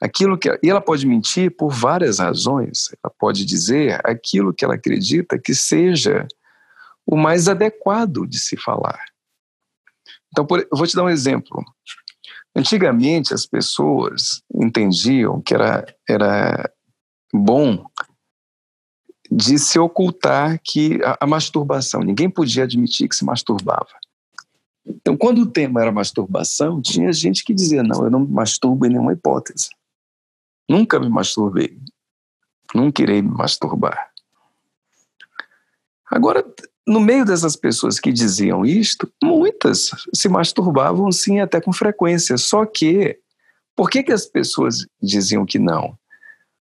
aquilo 0.00 0.36
que 0.38 0.48
e 0.62 0.68
ela 0.68 0.80
pode 0.80 1.06
mentir 1.06 1.54
por 1.56 1.70
várias 1.70 2.18
razões. 2.18 2.90
Ela 3.02 3.12
pode 3.18 3.44
dizer 3.44 4.00
aquilo 4.04 4.52
que 4.52 4.64
ela 4.64 4.74
acredita 4.74 5.38
que 5.38 5.54
seja 5.54 6.26
o 7.06 7.16
mais 7.16 7.48
adequado 7.48 8.26
de 8.26 8.38
se 8.38 8.56
falar. 8.56 9.04
Então, 10.32 10.44
por, 10.44 10.60
eu 10.60 10.76
vou 10.76 10.86
te 10.86 10.96
dar 10.96 11.04
um 11.04 11.08
exemplo. 11.08 11.62
Antigamente 12.56 13.34
as 13.34 13.46
pessoas 13.46 14.42
entendiam 14.54 15.40
que 15.40 15.54
era, 15.54 15.84
era 16.08 16.70
bom 17.32 17.84
de 19.30 19.58
se 19.58 19.78
ocultar 19.78 20.60
que 20.62 21.00
a, 21.02 21.18
a 21.20 21.26
masturbação, 21.26 22.00
ninguém 22.00 22.30
podia 22.30 22.64
admitir 22.64 23.08
que 23.08 23.16
se 23.16 23.24
masturbava. 23.24 23.92
Então, 24.86 25.16
quando 25.16 25.40
o 25.40 25.46
tema 25.50 25.80
era 25.80 25.90
masturbação, 25.90 26.80
tinha 26.80 27.12
gente 27.12 27.44
que 27.44 27.54
dizia: 27.54 27.82
não, 27.82 28.04
eu 28.04 28.10
não 28.10 28.26
masturbo 28.26 28.86
em 28.86 28.90
nenhuma 28.90 29.12
hipótese. 29.12 29.70
Nunca 30.68 30.98
me 30.98 31.08
masturbei. 31.08 31.78
Nunca 32.74 33.02
irei 33.02 33.22
me 33.22 33.30
masturbar. 33.30 34.10
Agora, 36.06 36.44
no 36.86 37.00
meio 37.00 37.24
dessas 37.24 37.56
pessoas 37.56 37.98
que 37.98 38.12
diziam 38.12 38.64
isto, 38.64 39.10
muitas 39.22 39.90
se 40.14 40.28
masturbavam 40.28 41.10
sim 41.10 41.40
até 41.40 41.60
com 41.60 41.72
frequência. 41.72 42.36
Só 42.36 42.66
que, 42.66 43.18
por 43.74 43.88
que, 43.88 44.02
que 44.02 44.12
as 44.12 44.26
pessoas 44.26 44.86
diziam 45.00 45.46
que 45.46 45.58
não? 45.58 45.98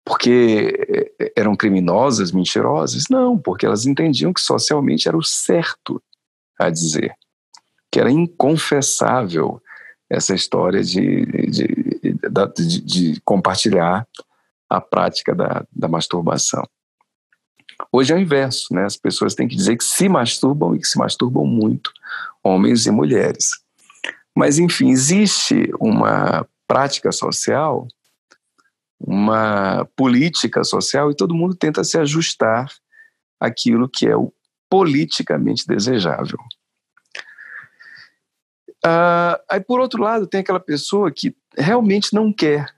Porque 0.04 1.12
eram 1.34 1.56
criminosas, 1.56 2.32
mentirosas? 2.32 3.04
Não, 3.08 3.38
porque 3.38 3.64
elas 3.64 3.87
entendiam 3.87 4.32
que 4.32 4.40
socialmente 4.40 5.08
era 5.08 5.16
o 5.16 5.23
certo 5.23 6.02
a 6.58 6.68
dizer, 6.68 7.16
que 7.94 8.00
era 8.00 8.10
inconfessável 8.10 9.62
essa 10.10 10.34
história 10.34 10.82
de, 10.82 11.24
de, 11.26 12.18
de, 12.56 12.80
de 12.80 13.20
compartilhar 13.20 14.04
a 14.68 14.80
prática 14.80 15.32
da, 15.32 15.64
da 15.70 15.86
masturbação. 15.86 16.68
Hoje 17.92 18.12
é 18.12 18.16
o 18.16 18.18
inverso, 18.18 18.74
né? 18.74 18.84
As 18.84 18.96
pessoas 18.96 19.36
têm 19.36 19.46
que 19.46 19.54
dizer 19.54 19.76
que 19.76 19.84
se 19.84 20.08
masturbam 20.08 20.74
e 20.74 20.80
que 20.80 20.88
se 20.88 20.98
masturbam 20.98 21.46
muito, 21.46 21.92
homens 22.42 22.84
e 22.84 22.90
mulheres. 22.90 23.50
Mas, 24.36 24.58
enfim, 24.58 24.90
existe 24.90 25.70
uma 25.78 26.44
prática 26.66 27.12
social, 27.12 27.86
uma 28.98 29.88
política 29.94 30.64
social, 30.64 31.12
e 31.12 31.16
todo 31.16 31.32
mundo 31.32 31.54
tenta 31.54 31.84
se 31.84 31.96
ajustar 31.96 32.72
àquilo 33.38 33.88
que 33.88 34.08
é 34.08 34.16
o 34.16 34.32
politicamente 34.68 35.64
desejável. 35.64 36.40
Uh, 38.84 39.40
aí, 39.48 39.60
por 39.60 39.80
outro 39.80 40.02
lado, 40.02 40.26
tem 40.26 40.40
aquela 40.40 40.60
pessoa 40.60 41.10
que 41.10 41.34
realmente 41.56 42.12
não 42.12 42.30
quer, 42.30 42.68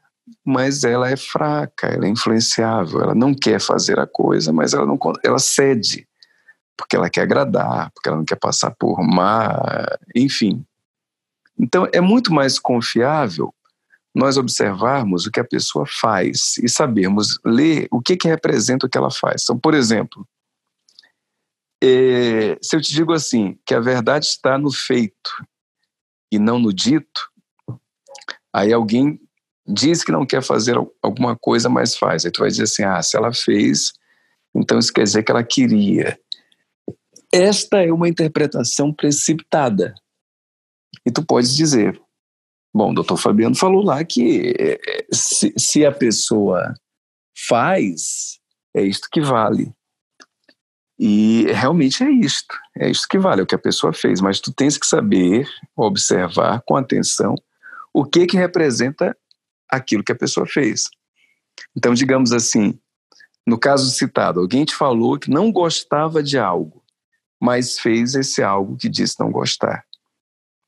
mas 0.44 0.84
ela 0.84 1.10
é 1.10 1.16
fraca, 1.16 1.88
ela 1.88 2.06
é 2.06 2.08
influenciável, 2.08 3.00
ela 3.00 3.14
não 3.14 3.34
quer 3.34 3.60
fazer 3.60 3.98
a 3.98 4.06
coisa, 4.06 4.52
mas 4.52 4.72
ela 4.72 4.86
não 4.86 4.96
ela 5.25 5.38
cede, 5.40 6.06
porque 6.76 6.94
ela 6.94 7.10
quer 7.10 7.22
agradar, 7.22 7.90
porque 7.92 8.08
ela 8.08 8.18
não 8.18 8.25
quer 8.25 8.36
passar 8.36 8.70
por 8.78 9.02
má, 9.02 9.60
enfim. 10.14 10.64
Então, 11.58 11.88
é 11.92 12.00
muito 12.00 12.32
mais 12.32 12.58
confiável 12.58 13.52
nós 14.14 14.36
observarmos 14.36 15.26
o 15.26 15.30
que 15.30 15.40
a 15.40 15.44
pessoa 15.44 15.84
faz 15.86 16.56
e 16.58 16.68
sabermos 16.68 17.38
ler 17.44 17.88
o 17.90 18.00
que, 18.00 18.16
que 18.16 18.28
representa 18.28 18.86
o 18.86 18.88
que 18.88 18.96
ela 18.96 19.10
faz. 19.10 19.42
Então, 19.42 19.58
por 19.58 19.75
exemplo, 19.75 20.26
é, 21.82 22.56
se 22.62 22.76
eu 22.76 22.80
te 22.80 22.92
digo 22.92 23.12
assim, 23.12 23.58
que 23.66 23.75
a 23.75 23.80
verdade 23.80 24.26
está 24.26 24.56
no 24.56 24.72
feito 24.72 25.30
e 26.30 26.38
não 26.38 26.59
no 26.59 26.73
dito, 26.73 27.30
aí 28.52 28.73
alguém 28.73 29.21
diz 29.66 30.04
que 30.04 30.12
não 30.12 30.26
quer 30.26 30.42
fazer 30.42 30.76
alguma 31.02 31.37
coisa, 31.37 31.68
mas 31.68 31.97
faz. 31.97 32.25
Aí 32.25 32.30
tu 32.30 32.40
vai 32.40 32.49
dizer 32.49 32.64
assim: 32.64 32.85
ah, 32.85 33.02
se 33.02 33.16
ela 33.16 33.33
fez, 33.33 33.92
então 34.54 34.78
isso 34.78 34.92
quer 34.92 35.02
dizer 35.02 35.23
que 35.23 35.30
ela 35.30 35.45
queria. 35.45 36.18
Esta 37.33 37.83
é 37.83 37.92
uma 37.92 38.09
interpretação 38.09 38.92
precipitada. 38.92 39.95
E 41.04 41.11
tu 41.11 41.25
podes 41.25 41.54
dizer: 41.54 42.00
bom, 42.75 42.90
o 42.90 42.95
doutor 42.95 43.16
Fabiano 43.16 43.54
falou 43.54 43.85
lá 43.85 44.04
que 44.04 44.54
eh, 44.59 45.06
se, 45.12 45.52
se 45.56 45.85
a 45.85 45.92
pessoa 45.92 46.75
faz, 47.49 48.38
é 48.75 48.83
isto 48.83 49.09
que 49.11 49.21
vale. 49.21 49.73
E 50.99 51.45
realmente 51.52 52.02
é 52.02 52.11
isto, 52.11 52.59
é 52.78 52.90
isto 52.90 53.09
que 53.09 53.18
vale, 53.18 53.40
é 53.40 53.45
o 53.45 53.47
que 53.47 53.54
a 53.54 53.59
pessoa 53.59 53.92
fez, 53.92 54.21
mas 54.21 54.40
tu 54.40 54.52
tens 54.52 54.76
que 54.76 54.87
saber 54.87 55.49
observar 55.75 56.62
com 56.66 56.76
atenção 56.76 57.35
o 57.92 58.04
que 58.04 58.26
que 58.26 58.37
representa 58.37 59.16
aquilo 59.68 60.04
que 60.04 60.12
a 60.12 60.16
pessoa 60.16 60.47
fez. 60.47 60.90
Então, 61.75 61.95
digamos 61.95 62.33
assim, 62.33 62.78
no 63.47 63.59
caso 63.59 63.90
citado, 63.90 64.40
alguém 64.40 64.64
te 64.64 64.75
falou 64.75 65.18
que 65.18 65.30
não 65.30 65.50
gostava 65.50 66.23
de 66.23 66.38
algo, 66.38 66.83
mas 67.40 67.78
fez 67.78 68.14
esse 68.14 68.42
algo 68.42 68.76
que 68.76 68.88
disse 68.88 69.18
não 69.18 69.30
gostar. 69.30 69.85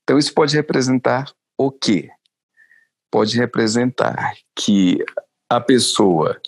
Então, 0.03 0.17
isso 0.17 0.33
pode 0.33 0.55
representar 0.55 1.31
o 1.57 1.71
quê? 1.71 2.09
Pode 3.11 3.37
representar 3.37 4.33
que 4.55 5.03
a 5.49 5.59
pessoa 5.59 6.39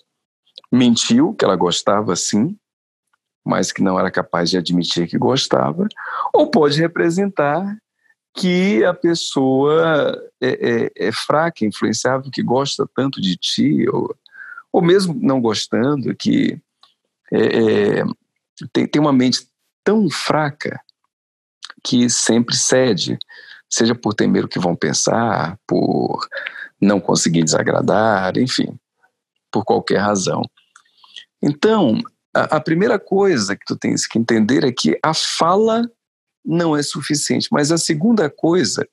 mentiu 0.72 1.34
que 1.34 1.44
ela 1.44 1.56
gostava 1.56 2.16
sim, 2.16 2.58
mas 3.46 3.72
que 3.72 3.82
não 3.82 4.00
era 4.00 4.12
capaz 4.12 4.50
de 4.50 4.58
admitir 4.58 5.08
que 5.08 5.18
gostava, 5.18 5.88
ou 6.34 6.50
pode 6.50 6.80
representar 6.80 7.78
que 8.34 8.84
a 8.86 8.94
pessoa 8.94 10.18
é, 10.40 10.50
é, 10.96 11.08
é 11.08 11.12
fraca, 11.12 11.66
influenciável, 11.66 12.32
que 12.32 12.42
gosta 12.42 12.88
tanto 12.96 13.20
de 13.20 13.36
ti, 13.36 13.88
ou, 13.90 14.16
ou 14.72 14.82
mesmo 14.82 15.14
não 15.14 15.42
gostando, 15.42 16.16
que 16.16 16.60
é, 17.32 18.00
é, 18.00 18.04
tem, 18.72 18.88
tem 18.88 19.02
uma 19.02 19.14
mente 19.14 19.48
tão 19.84 20.10
fraca 20.10 20.80
que 21.84 22.10
sempre 22.10 22.56
cede. 22.56 23.18
seja 23.70 23.96
por 23.96 24.14
temer 24.14 24.46
o 24.46 24.48
que 24.48 24.60
vão 24.60 24.76
pensar, 24.76 25.58
por 25.68 26.28
não 26.80 27.00
conseguir 27.00 27.44
desagradar, 27.44 28.38
enfim, 28.38 28.78
por 29.52 29.64
qualquer 29.66 29.98
razão. 29.98 30.42
Então, 31.42 32.00
a, 32.34 32.58
a 32.58 32.62
primeira 32.62 33.00
coisa 33.00 33.56
que 33.56 33.66
tu 33.66 33.76
tens 33.76 34.08
que 34.08 34.18
entender 34.18 34.64
é 34.64 34.72
que 34.72 34.98
a 35.04 35.14
fala 35.14 35.90
não 36.44 36.76
é 36.76 36.82
suficiente, 36.82 37.48
mas 37.52 37.72
a 37.72 37.78
segunda 37.78 38.30
coisa 38.30 38.88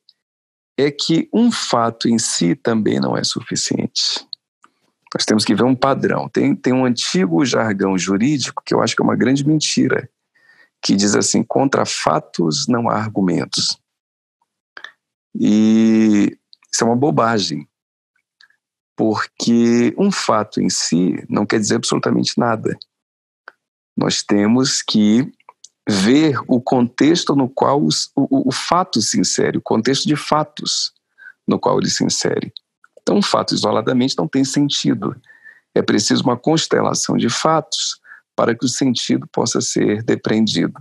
é 0.76 0.90
que 0.90 1.28
um 1.32 1.50
fato 1.50 2.08
em 2.08 2.18
si 2.18 2.54
também 2.54 3.00
não 3.00 3.16
é 3.16 3.24
suficiente. 3.24 4.26
Nós 5.14 5.24
temos 5.24 5.44
que 5.44 5.54
ver 5.54 5.64
um 5.64 5.74
padrão. 5.74 6.28
Tem, 6.28 6.54
tem 6.54 6.72
um 6.72 6.84
antigo 6.84 7.44
jargão 7.44 7.96
jurídico 7.96 8.62
que 8.64 8.74
eu 8.74 8.82
acho 8.82 8.94
que 8.94 9.02
é 9.02 9.04
uma 9.04 9.16
grande 9.16 9.46
mentira, 9.46 10.08
que 10.82 10.94
diz 10.94 11.14
assim: 11.14 11.42
contra 11.42 11.84
fatos 11.86 12.66
não 12.68 12.88
há 12.88 12.94
argumentos. 12.94 13.78
E 15.34 16.38
isso 16.72 16.84
é 16.84 16.86
uma 16.86 16.96
bobagem, 16.96 17.66
porque 18.94 19.94
um 19.96 20.12
fato 20.12 20.60
em 20.60 20.68
si 20.68 21.24
não 21.28 21.46
quer 21.46 21.58
dizer 21.58 21.76
absolutamente 21.76 22.38
nada. 22.38 22.78
Nós 23.98 24.22
temos 24.22 24.80
que 24.80 25.28
ver 25.88 26.38
o 26.46 26.60
contexto 26.60 27.34
no 27.34 27.48
qual 27.48 27.82
os, 27.82 28.12
o, 28.14 28.48
o 28.48 28.52
fato 28.52 29.02
se 29.02 29.18
insere, 29.18 29.58
o 29.58 29.62
contexto 29.62 30.06
de 30.06 30.14
fatos 30.14 30.92
no 31.44 31.58
qual 31.58 31.80
ele 31.80 31.90
se 31.90 32.04
insere. 32.04 32.52
Então, 33.02 33.16
um 33.16 33.22
fato 33.22 33.54
isoladamente 33.54 34.16
não 34.16 34.28
tem 34.28 34.44
sentido. 34.44 35.16
É 35.74 35.82
preciso 35.82 36.22
uma 36.22 36.36
constelação 36.36 37.16
de 37.16 37.28
fatos 37.28 37.98
para 38.36 38.54
que 38.54 38.64
o 38.64 38.68
sentido 38.68 39.26
possa 39.32 39.60
ser 39.60 40.04
depreendido. 40.04 40.80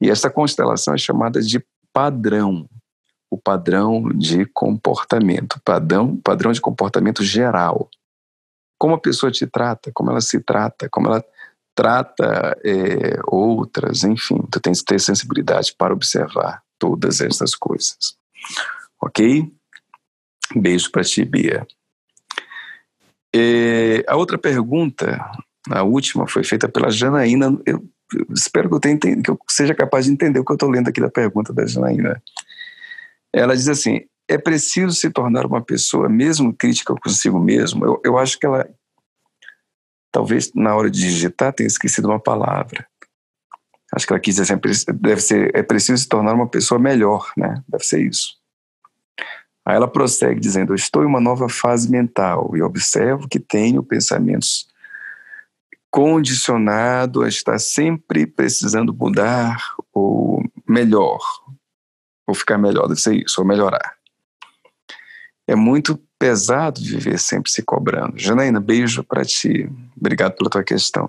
E 0.00 0.08
essa 0.08 0.30
constelação 0.30 0.94
é 0.94 0.98
chamada 0.98 1.42
de 1.42 1.60
padrão, 1.92 2.68
o 3.28 3.36
padrão 3.36 4.08
de 4.10 4.46
comportamento, 4.46 5.60
padrão, 5.64 6.16
padrão 6.18 6.52
de 6.52 6.60
comportamento 6.60 7.24
geral. 7.24 7.90
Como 8.78 8.94
a 8.94 9.00
pessoa 9.00 9.32
te 9.32 9.44
trata, 9.44 9.90
como 9.92 10.10
ela 10.10 10.20
se 10.20 10.38
trata, 10.38 10.88
como 10.88 11.08
ela 11.08 11.24
trata 11.74 12.56
é, 12.64 13.18
outras, 13.26 14.04
enfim, 14.04 14.38
tu 14.50 14.60
tens 14.60 14.80
que 14.80 14.86
ter 14.86 15.00
sensibilidade 15.00 15.74
para 15.76 15.94
observar 15.94 16.62
todas 16.78 17.20
essas 17.20 17.54
coisas. 17.54 18.16
Ok? 19.00 19.50
Beijo 20.54 20.90
para 20.90 21.04
ti, 21.04 21.24
Bia. 21.24 21.66
É, 23.34 24.04
a 24.06 24.16
outra 24.16 24.36
pergunta, 24.36 25.18
a 25.70 25.82
última, 25.82 26.26
foi 26.26 26.44
feita 26.44 26.68
pela 26.68 26.90
Janaína. 26.90 27.58
Eu, 27.64 27.82
eu 28.14 28.26
espero 28.34 28.68
que 28.68 28.74
eu, 28.74 28.80
tenha, 28.80 28.98
que 28.98 29.30
eu 29.30 29.38
seja 29.48 29.74
capaz 29.74 30.04
de 30.04 30.12
entender 30.12 30.38
o 30.38 30.44
que 30.44 30.52
eu 30.52 30.56
estou 30.56 30.70
lendo 30.70 30.88
aqui 30.88 31.00
da 31.00 31.10
pergunta 31.10 31.52
da 31.52 31.64
Janaína. 31.64 32.22
Ela 33.32 33.56
diz 33.56 33.68
assim: 33.68 34.00
é 34.28 34.36
preciso 34.36 34.92
se 34.92 35.10
tornar 35.10 35.46
uma 35.46 35.62
pessoa 35.62 36.08
mesmo 36.08 36.54
crítica 36.54 36.94
consigo 36.94 37.38
mesmo? 37.38 37.84
Eu, 37.84 38.00
eu 38.04 38.18
acho 38.18 38.38
que 38.38 38.44
ela 38.44 38.68
Talvez 40.12 40.52
na 40.54 40.76
hora 40.76 40.90
de 40.90 41.00
digitar 41.00 41.52
tenha 41.52 41.66
esquecido 41.66 42.08
uma 42.08 42.20
palavra. 42.20 42.86
Acho 43.94 44.06
que 44.06 44.12
ela 44.12 44.20
quis 44.20 44.36
dizer 44.36 44.54
assim, 44.54 44.94
deve 44.94 45.20
ser, 45.20 45.50
é 45.56 45.62
preciso 45.62 46.02
se 46.02 46.08
tornar 46.08 46.34
uma 46.34 46.48
pessoa 46.48 46.78
melhor, 46.78 47.32
né? 47.36 47.62
Deve 47.68 47.84
ser 47.84 48.06
isso. 48.06 48.36
Aí 49.64 49.76
ela 49.76 49.88
prossegue 49.88 50.40
dizendo: 50.40 50.74
Estou 50.74 51.02
em 51.02 51.06
uma 51.06 51.20
nova 51.20 51.48
fase 51.48 51.90
mental 51.90 52.50
e 52.54 52.62
observo 52.62 53.28
que 53.28 53.38
tenho 53.38 53.82
pensamentos 53.82 54.68
condicionado 55.90 57.22
a 57.22 57.28
estar 57.28 57.58
sempre 57.58 58.26
precisando 58.26 58.94
mudar 58.94 59.58
ou 59.92 60.42
melhor, 60.66 61.20
ou 62.26 62.34
ficar 62.34 62.56
melhor, 62.56 62.88
deve 62.88 63.00
ser 63.00 63.14
isso, 63.14 63.42
ou 63.42 63.46
melhorar. 63.46 63.91
É 65.52 65.54
muito 65.54 66.00
pesado 66.18 66.80
viver 66.80 67.18
sempre 67.18 67.52
se 67.52 67.62
cobrando. 67.62 68.18
Janaína, 68.18 68.58
beijo 68.58 69.04
para 69.04 69.22
ti. 69.22 69.70
Obrigado 69.94 70.34
pela 70.34 70.48
tua 70.48 70.64
questão. 70.64 71.06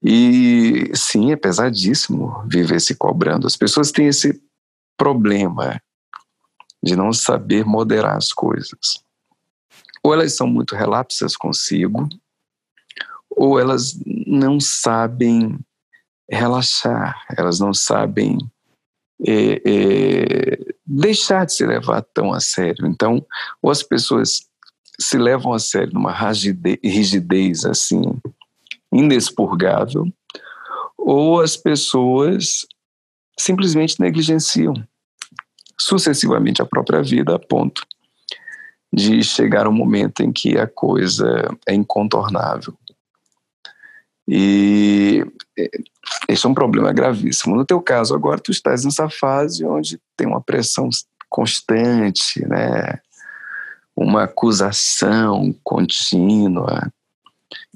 E 0.00 0.88
sim, 0.94 1.32
é 1.32 1.36
pesadíssimo 1.36 2.44
viver 2.46 2.80
se 2.80 2.94
cobrando. 2.94 3.44
As 3.44 3.56
pessoas 3.56 3.90
têm 3.90 4.06
esse 4.06 4.40
problema 4.96 5.82
de 6.80 6.94
não 6.94 7.12
saber 7.12 7.64
moderar 7.64 8.16
as 8.16 8.32
coisas. 8.32 9.02
Ou 10.00 10.14
elas 10.14 10.36
são 10.36 10.46
muito 10.46 10.76
relapsas 10.76 11.36
consigo, 11.36 12.08
ou 13.28 13.58
elas 13.58 13.98
não 14.06 14.60
sabem 14.60 15.58
relaxar, 16.30 17.26
elas 17.36 17.58
não 17.58 17.74
sabem 17.74 18.38
é, 19.26 19.60
é, 19.66 20.74
deixar 20.90 21.46
de 21.46 21.54
se 21.54 21.64
levar 21.64 22.02
tão 22.02 22.32
a 22.32 22.40
sério. 22.40 22.86
Então, 22.86 23.24
ou 23.62 23.70
as 23.70 23.82
pessoas 23.82 24.40
se 24.98 25.16
levam 25.16 25.52
a 25.52 25.58
sério 25.58 25.94
numa 25.94 26.12
rigidez 26.12 27.64
assim 27.64 28.02
inexpurgável, 28.92 30.04
ou 30.98 31.40
as 31.40 31.56
pessoas 31.56 32.66
simplesmente 33.38 34.00
negligenciam 34.00 34.74
sucessivamente 35.78 36.60
a 36.60 36.66
própria 36.66 37.02
vida 37.02 37.36
a 37.36 37.38
ponto 37.38 37.86
de 38.92 39.22
chegar 39.22 39.68
um 39.68 39.72
momento 39.72 40.20
em 40.22 40.32
que 40.32 40.58
a 40.58 40.66
coisa 40.66 41.48
é 41.66 41.72
incontornável. 41.72 42.76
E 44.28 45.24
esse 46.28 46.46
é 46.46 46.48
um 46.48 46.54
problema 46.54 46.92
gravíssimo. 46.92 47.56
No 47.56 47.64
teu 47.64 47.80
caso, 47.80 48.14
agora 48.14 48.40
tu 48.40 48.50
estás 48.50 48.84
nessa 48.84 49.08
fase 49.08 49.64
onde 49.64 50.00
tem 50.16 50.26
uma 50.26 50.40
pressão 50.40 50.88
constante, 51.28 52.46
né? 52.46 53.00
uma 53.96 54.24
acusação 54.24 55.54
contínua. 55.62 56.90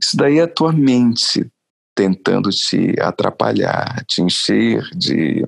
Isso 0.01 0.17
daí 0.17 0.39
é 0.39 0.43
a 0.43 0.49
tua 0.49 0.73
mente 0.73 1.51
tentando 1.95 2.51
te 2.51 2.95
atrapalhar, 2.99 4.05
te 4.07 4.23
encher 4.23 4.83
de 4.97 5.47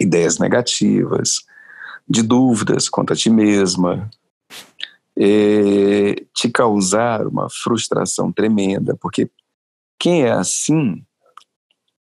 ideias 0.00 0.38
negativas, 0.38 1.42
de 2.08 2.22
dúvidas 2.22 2.88
quanto 2.88 3.12
a 3.12 3.16
ti 3.16 3.30
mesma, 3.30 4.10
te 5.14 6.48
causar 6.52 7.26
uma 7.26 7.48
frustração 7.50 8.32
tremenda, 8.32 8.96
porque 9.00 9.30
quem 9.98 10.24
é 10.24 10.32
assim 10.32 11.04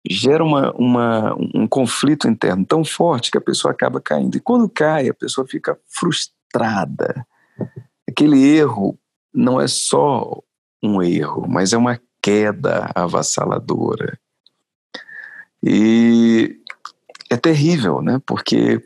gera 0.08 0.42
uma, 0.42 0.72
uma, 0.72 1.34
um 1.54 1.66
conflito 1.66 2.28
interno 2.28 2.64
tão 2.64 2.84
forte 2.84 3.30
que 3.30 3.38
a 3.38 3.42
pessoa 3.42 3.72
acaba 3.72 4.00
caindo. 4.00 4.36
E 4.36 4.40
quando 4.40 4.68
cai, 4.68 5.08
a 5.08 5.14
pessoa 5.14 5.46
fica 5.46 5.78
frustrada. 5.86 7.26
Aquele 8.08 8.42
erro 8.56 8.98
não 9.32 9.60
é 9.60 9.68
só 9.68 10.42
um 10.82 11.02
erro, 11.02 11.46
mas 11.48 11.72
é 11.72 11.76
uma 11.76 12.00
queda 12.22 12.90
avassaladora. 12.94 14.18
E 15.62 16.58
é 17.30 17.36
terrível, 17.36 18.00
né? 18.00 18.20
Porque 18.26 18.82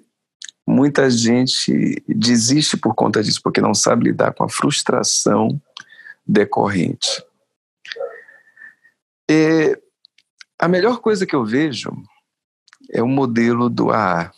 muita 0.66 1.08
gente 1.08 2.02
desiste 2.08 2.76
por 2.76 2.94
conta 2.94 3.22
disso, 3.22 3.40
porque 3.42 3.60
não 3.60 3.74
sabe 3.74 4.04
lidar 4.04 4.32
com 4.34 4.44
a 4.44 4.48
frustração 4.48 5.60
decorrente. 6.26 7.22
E 9.30 9.78
a 10.64 10.68
melhor 10.68 10.98
coisa 11.00 11.26
que 11.26 11.36
eu 11.36 11.44
vejo 11.44 11.92
é 12.90 13.02
o 13.02 13.06
modelo 13.06 13.68
do 13.68 13.90
AA. 13.90 14.32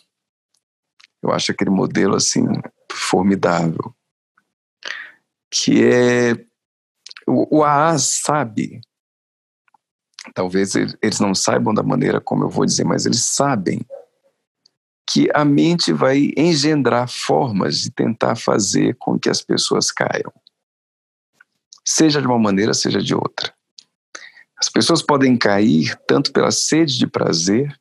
Eu 1.23 1.31
acho 1.31 1.53
aquele 1.53 1.69
modelo 1.69 2.15
assim 2.15 2.45
formidável, 2.91 3.95
que 5.49 5.85
é 5.85 6.33
o, 7.25 7.59
o 7.59 7.63
AA 7.63 7.97
sabe. 7.97 8.81
Talvez 10.33 10.75
eles 10.75 11.21
não 11.21 11.33
saibam 11.33 11.73
da 11.73 11.81
maneira 11.81 12.19
como 12.19 12.43
eu 12.43 12.49
vou 12.49 12.65
dizer, 12.65 12.83
mas 12.83 13.05
eles 13.05 13.23
sabem 13.23 13.79
que 15.09 15.29
a 15.33 15.45
mente 15.45 15.93
vai 15.93 16.33
engendrar 16.35 17.07
formas 17.07 17.79
de 17.79 17.89
tentar 17.89 18.35
fazer 18.35 18.97
com 18.99 19.17
que 19.17 19.29
as 19.29 19.41
pessoas 19.41 19.91
caiam. 19.91 20.33
Seja 21.85 22.19
de 22.19 22.27
uma 22.27 22.37
maneira, 22.37 22.73
seja 22.73 23.01
de 23.01 23.15
outra. 23.15 23.56
As 24.59 24.69
pessoas 24.69 25.01
podem 25.01 25.37
cair 25.37 25.95
tanto 26.07 26.31
pela 26.31 26.51
sede 26.51 26.97
de 26.97 27.05
prazer, 27.05 27.79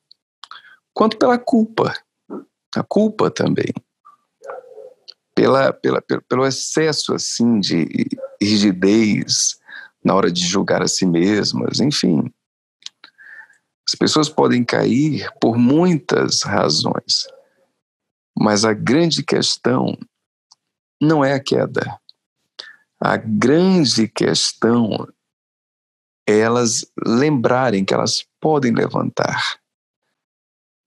quanto 0.92 1.16
pela 1.16 1.38
culpa. 1.38 1.94
A 2.76 2.82
culpa 2.82 3.30
também. 3.30 3.72
Pela, 5.34 5.72
pela, 5.72 6.02
pelo 6.02 6.46
excesso 6.46 7.14
assim 7.14 7.60
de 7.60 8.06
rigidez 8.40 9.58
na 10.04 10.14
hora 10.14 10.30
de 10.30 10.44
julgar 10.46 10.82
a 10.82 10.88
si 10.88 11.06
mesmas, 11.06 11.80
enfim. 11.80 12.32
As 13.88 13.94
pessoas 13.94 14.28
podem 14.28 14.64
cair 14.64 15.30
por 15.40 15.56
muitas 15.56 16.42
razões, 16.42 17.26
mas 18.36 18.64
a 18.64 18.72
grande 18.72 19.22
questão 19.22 19.96
não 21.00 21.24
é 21.24 21.34
a 21.34 21.40
queda. 21.40 21.98
A 23.00 23.16
grande 23.16 24.08
questão 24.08 25.06
elas 26.26 26.84
lembrarem 27.06 27.84
que 27.84 27.94
elas 27.94 28.26
podem 28.40 28.72
levantar. 28.72 29.42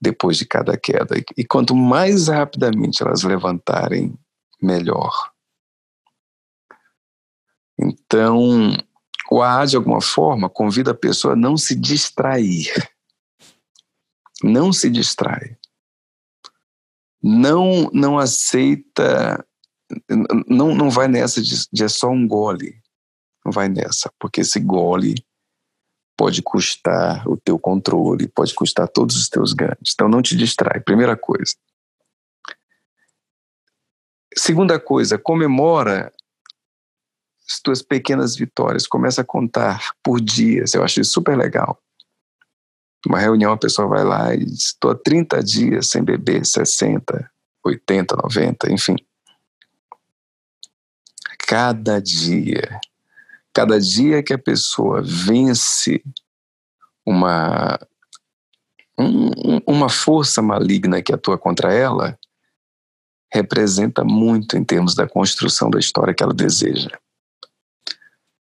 depois 0.02 0.38
de 0.38 0.46
cada 0.46 0.78
queda. 0.78 1.16
E 1.36 1.44
quanto 1.44 1.76
mais 1.76 2.30
rapidamente 2.30 3.04
elas 3.04 3.24
levantarem, 3.24 4.18
melhor. 4.62 5.14
Então, 7.78 8.72
o 9.30 9.42
AA, 9.42 9.66
de 9.66 9.76
alguma 9.76 10.02
forma, 10.02 10.50
convida 10.50 10.92
a 10.92 10.96
pessoa 10.96 11.34
a 11.34 11.38
não 11.38 11.58
se 11.58 11.76
distrair. 11.76 12.72
Não 14.42 14.72
se 14.72 14.90
distrai. 14.90 15.58
Não, 17.22 17.90
não 17.94 18.18
aceita, 18.18 19.46
não, 20.48 20.74
não 20.74 20.90
vai 20.90 21.10
nessa 21.10 21.42
de, 21.42 21.68
de 21.72 21.84
é 21.84 21.90
só 21.90 22.10
um 22.10 22.26
gole. 22.26 22.82
Não 23.44 23.52
vai 23.52 23.68
nessa, 23.68 24.10
porque 24.18 24.42
esse 24.42 24.60
gole 24.60 25.16
pode 26.20 26.42
custar 26.42 27.26
o 27.30 27.38
teu 27.38 27.58
controle, 27.58 28.28
pode 28.28 28.54
custar 28.54 28.90
todos 28.90 29.16
os 29.16 29.30
teus 29.30 29.54
ganhos. 29.54 29.94
Então 29.94 30.10
não 30.10 30.22
te 30.22 30.36
distrai, 30.36 30.82
primeira 30.82 31.16
coisa. 31.16 31.56
Segunda 34.36 34.78
coisa, 34.78 35.18
comemora 35.18 36.12
as 37.50 37.62
tuas 37.62 37.82
pequenas 37.82 38.36
vitórias, 38.36 38.86
começa 38.86 39.22
a 39.22 39.24
contar 39.24 39.94
por 40.04 40.20
dias, 40.20 40.74
eu 40.74 40.84
acho 40.84 41.00
isso 41.00 41.14
super 41.14 41.38
legal. 41.38 41.82
Uma 43.08 43.20
reunião, 43.20 43.54
a 43.54 43.58
pessoa 43.58 43.88
vai 43.88 44.04
lá 44.04 44.36
e 44.36 44.44
diz, 44.44 44.66
estou 44.66 44.92
há 44.92 44.96
30 44.96 45.42
dias 45.42 45.88
sem 45.88 46.04
beber, 46.04 46.46
60, 46.46 47.32
80, 47.64 48.18
90, 48.18 48.74
enfim. 48.74 48.98
Cada 51.48 52.02
dia, 52.02 52.78
cada 53.54 53.80
dia 53.80 54.24
que 54.24 54.34
a 54.34 54.38
pessoa 54.38 55.02
vence 55.02 56.04
uma, 57.06 57.80
um, 58.98 59.60
uma 59.68 59.90
força 59.90 60.42
maligna 60.42 61.02
que 61.02 61.14
atua 61.14 61.38
contra 61.38 61.74
ela, 61.74 62.18
representa 63.32 64.04
muito 64.04 64.58
em 64.58 64.64
termos 64.64 64.96
da 64.96 65.08
construção 65.08 65.70
da 65.70 65.80
história 65.80 66.14
que 66.14 66.24
ela 66.24 66.34
deseja. 66.34 66.90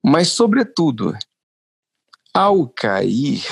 Mas, 0.03 0.29
sobretudo, 0.29 1.15
ao 2.33 2.67
cair, 2.67 3.43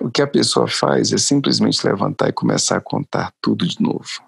o 0.00 0.10
que 0.10 0.22
a 0.22 0.26
pessoa 0.26 0.68
faz 0.68 1.12
é 1.12 1.18
simplesmente 1.18 1.84
levantar 1.86 2.28
e 2.28 2.32
começar 2.32 2.76
a 2.76 2.80
contar 2.80 3.32
tudo 3.40 3.66
de 3.66 3.80
novo. 3.80 4.22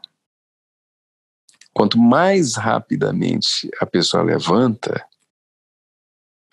Quanto 1.72 1.98
mais 1.98 2.54
rapidamente 2.54 3.68
a 3.80 3.86
pessoa 3.86 4.22
levanta, 4.22 5.04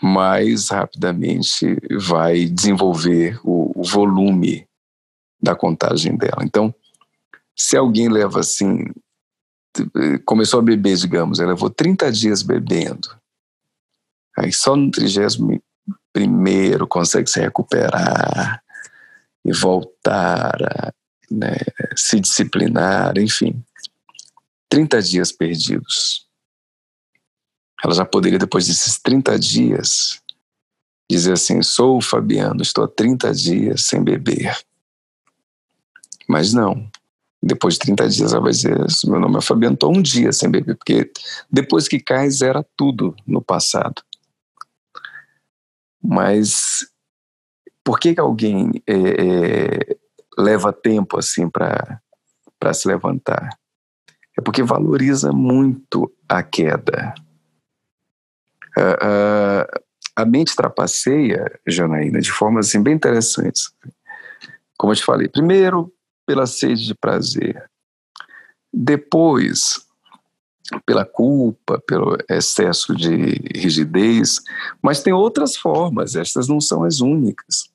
mais 0.01 0.69
rapidamente 0.69 1.77
vai 1.99 2.45
desenvolver 2.45 3.39
o, 3.43 3.71
o 3.75 3.83
volume 3.83 4.67
da 5.41 5.55
contagem 5.55 6.15
dela. 6.15 6.43
Então, 6.43 6.73
se 7.55 7.77
alguém 7.77 8.09
leva 8.09 8.39
assim, 8.39 8.85
começou 10.25 10.59
a 10.59 10.63
beber, 10.63 10.95
digamos, 10.97 11.39
ela 11.39 11.51
levou 11.51 11.69
30 11.69 12.11
dias 12.11 12.41
bebendo, 12.41 13.09
Aí 14.37 14.51
só 14.51 14.75
no 14.75 14.89
trigésimo 14.89 15.61
primeiro 16.13 16.87
consegue 16.87 17.29
se 17.29 17.39
recuperar 17.39 18.61
e 19.45 19.53
voltar 19.53 20.55
a 20.61 20.93
né, 21.29 21.55
se 21.95 22.19
disciplinar, 22.19 23.17
enfim. 23.17 23.63
30 24.69 25.01
dias 25.01 25.31
perdidos. 25.31 26.20
Ela 27.83 27.93
já 27.93 28.05
poderia, 28.05 28.37
depois 28.37 28.67
desses 28.67 28.99
30 28.99 29.39
dias, 29.39 30.21
dizer 31.09 31.33
assim: 31.33 31.61
sou 31.61 31.97
o 31.97 32.01
Fabiano, 32.01 32.61
estou 32.61 32.83
há 32.83 32.87
30 32.87 33.33
dias 33.33 33.85
sem 33.85 34.03
beber. 34.03 34.55
Mas 36.27 36.53
não. 36.53 36.89
Depois 37.43 37.73
de 37.73 37.79
30 37.79 38.09
dias 38.09 38.33
ela 38.33 38.43
vai 38.43 38.51
dizer: 38.51 38.77
meu 39.05 39.19
nome 39.19 39.37
é 39.37 39.41
Fabiano, 39.41 39.73
estou 39.73 39.91
um 39.95 40.01
dia 40.01 40.31
sem 40.31 40.49
beber, 40.49 40.75
porque 40.75 41.11
depois 41.49 41.87
que 41.87 41.99
cai, 41.99 42.29
zera 42.29 42.65
tudo 42.77 43.15
no 43.25 43.41
passado. 43.41 44.03
Mas 46.03 46.87
por 47.83 47.99
que, 47.99 48.13
que 48.13 48.21
alguém 48.21 48.71
é, 48.87 48.93
é, 48.93 49.97
leva 50.37 50.71
tempo 50.71 51.17
assim 51.17 51.49
para 51.49 52.73
se 52.73 52.87
levantar? 52.87 53.49
É 54.37 54.41
porque 54.41 54.63
valoriza 54.63 55.31
muito 55.31 56.11
a 56.29 56.41
queda. 56.41 57.13
Uh, 58.77 59.81
a 60.15 60.25
mente 60.25 60.55
trapaceia, 60.55 61.59
Janaína, 61.67 62.19
de 62.19 62.31
formas 62.31 62.67
assim, 62.67 62.81
bem 62.81 62.93
interessantes. 62.93 63.71
Como 64.77 64.91
eu 64.91 64.95
te 64.97 65.03
falei, 65.03 65.27
primeiro 65.27 65.91
pela 66.25 66.45
sede 66.45 66.85
de 66.85 66.95
prazer, 66.95 67.69
depois 68.73 69.85
pela 70.85 71.05
culpa, 71.05 71.81
pelo 71.85 72.17
excesso 72.29 72.95
de 72.95 73.41
rigidez, 73.53 74.39
mas 74.81 75.03
tem 75.03 75.11
outras 75.11 75.57
formas, 75.57 76.15
estas 76.15 76.47
não 76.47 76.61
são 76.61 76.83
as 76.83 77.01
únicas. 77.01 77.69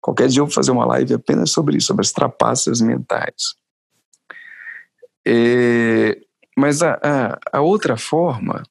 Qualquer 0.00 0.28
dia 0.28 0.40
eu 0.40 0.46
vou 0.46 0.54
fazer 0.54 0.70
uma 0.70 0.84
live 0.84 1.14
apenas 1.14 1.50
sobre 1.50 1.78
isso, 1.78 1.88
sobre 1.88 2.02
as 2.02 2.12
trapaças 2.12 2.80
mentais. 2.80 3.54
É, 5.26 6.20
mas 6.56 6.82
a, 6.82 7.00
a, 7.02 7.58
a 7.58 7.60
outra 7.60 7.96
forma 7.96 8.62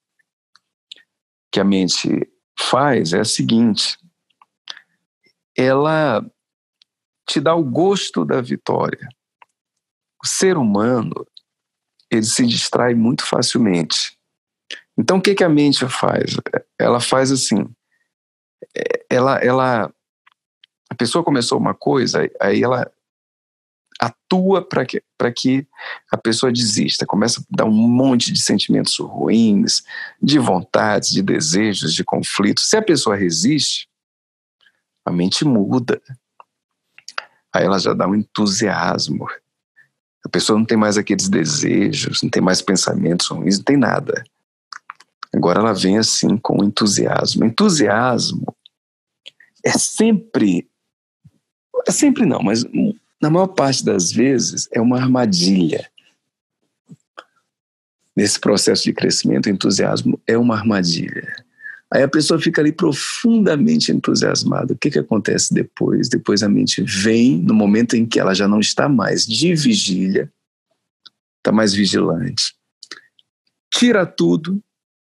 que 1.55 1.59
a 1.61 1.63
mente 1.63 2.29
faz 2.59 3.13
é 3.13 3.21
a 3.21 3.25
seguinte: 3.25 3.97
ela 5.57 6.21
te 7.25 7.39
dá 7.39 7.55
o 7.55 7.63
gosto 7.63 8.25
da 8.25 8.41
vitória. 8.41 9.07
O 10.21 10.27
ser 10.27 10.57
humano 10.57 11.25
ele 12.11 12.23
se 12.23 12.45
distrai 12.45 12.93
muito 12.93 13.25
facilmente. 13.25 14.19
Então, 14.97 15.17
o 15.17 15.21
que, 15.21 15.33
que 15.33 15.45
a 15.45 15.49
mente 15.49 15.87
faz? 15.87 16.35
Ela 16.77 16.99
faz 16.99 17.31
assim, 17.31 17.65
ela, 19.09 19.37
ela, 19.37 19.93
a 20.89 20.95
pessoa 20.95 21.23
começou 21.23 21.57
uma 21.57 21.73
coisa, 21.73 22.29
aí 22.41 22.61
ela 22.63 22.91
atua 23.99 24.61
para 24.61 24.85
que, 24.85 25.01
que 25.35 25.67
a 26.11 26.17
pessoa 26.17 26.51
desista, 26.51 27.05
começa 27.05 27.41
a 27.41 27.43
dar 27.49 27.65
um 27.65 27.71
monte 27.71 28.31
de 28.31 28.41
sentimentos 28.41 28.97
ruins, 28.99 29.83
de 30.21 30.37
vontades, 30.37 31.11
de 31.11 31.21
desejos, 31.21 31.93
de 31.93 32.03
conflitos. 32.03 32.69
Se 32.69 32.77
a 32.77 32.81
pessoa 32.81 33.15
resiste, 33.15 33.89
a 35.05 35.11
mente 35.11 35.45
muda. 35.45 36.01
Aí 37.53 37.63
ela 37.63 37.79
já 37.79 37.93
dá 37.93 38.07
um 38.07 38.15
entusiasmo, 38.15 39.27
a 40.25 40.29
pessoa 40.29 40.57
não 40.57 40.65
tem 40.65 40.77
mais 40.77 40.97
aqueles 40.97 41.29
desejos, 41.29 42.23
não 42.23 42.29
tem 42.29 42.41
mais 42.41 42.61
pensamentos 42.61 43.27
ruins, 43.27 43.57
não 43.57 43.63
tem 43.63 43.77
nada. 43.77 44.23
Agora 45.33 45.59
ela 45.59 45.73
vem 45.73 45.99
assim 45.99 46.35
com 46.37 46.63
entusiasmo. 46.63 47.45
Entusiasmo 47.45 48.55
é 49.63 49.71
sempre. 49.71 50.67
É 51.87 51.91
sempre 51.91 52.25
não, 52.25 52.41
mas 52.41 52.65
na 53.21 53.29
maior 53.29 53.47
parte 53.47 53.83
das 53.83 54.11
vezes 54.11 54.67
é 54.71 54.79
uma 54.81 54.97
armadilha. 54.97 55.89
Nesse 58.15 58.39
processo 58.39 58.83
de 58.83 58.93
crescimento, 58.93 59.49
entusiasmo 59.49 60.21
é 60.25 60.37
uma 60.37 60.55
armadilha. 60.55 61.45
Aí 61.91 62.01
a 62.01 62.07
pessoa 62.07 62.39
fica 62.39 62.61
ali 62.61 62.71
profundamente 62.71 63.91
entusiasmada. 63.91 64.73
O 64.73 64.77
que, 64.77 64.89
que 64.89 64.99
acontece 64.99 65.53
depois? 65.53 66.09
Depois 66.09 66.43
a 66.43 66.49
mente 66.49 66.81
vem 66.81 67.37
no 67.37 67.53
momento 67.53 67.95
em 67.95 68.05
que 68.05 68.19
ela 68.19 68.33
já 68.33 68.47
não 68.47 68.59
está 68.59 68.89
mais 68.89 69.25
de 69.25 69.53
vigília, 69.53 70.31
está 71.37 71.51
mais 71.51 71.73
vigilante, 71.73 72.55
tira 73.73 74.05
tudo 74.05 74.61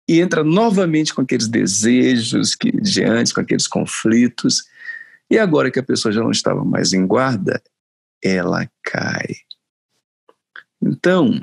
e 0.10 0.20
entra 0.20 0.44
novamente 0.44 1.14
com 1.14 1.22
aqueles 1.22 1.48
desejos 1.48 2.56
que 2.56 2.72
de 2.72 3.04
antes, 3.04 3.32
com 3.32 3.42
aqueles 3.42 3.68
conflitos. 3.68 4.64
E 5.30 5.38
agora 5.38 5.72
que 5.72 5.80
a 5.80 5.84
pessoa 5.84 6.12
já 6.12 6.22
não 6.22 6.32
estava 6.32 6.66
mais 6.66 6.92
em 6.92 7.06
guarda, 7.06 7.62
ela 8.24 8.70
cai. 8.84 9.36
Então, 10.82 11.42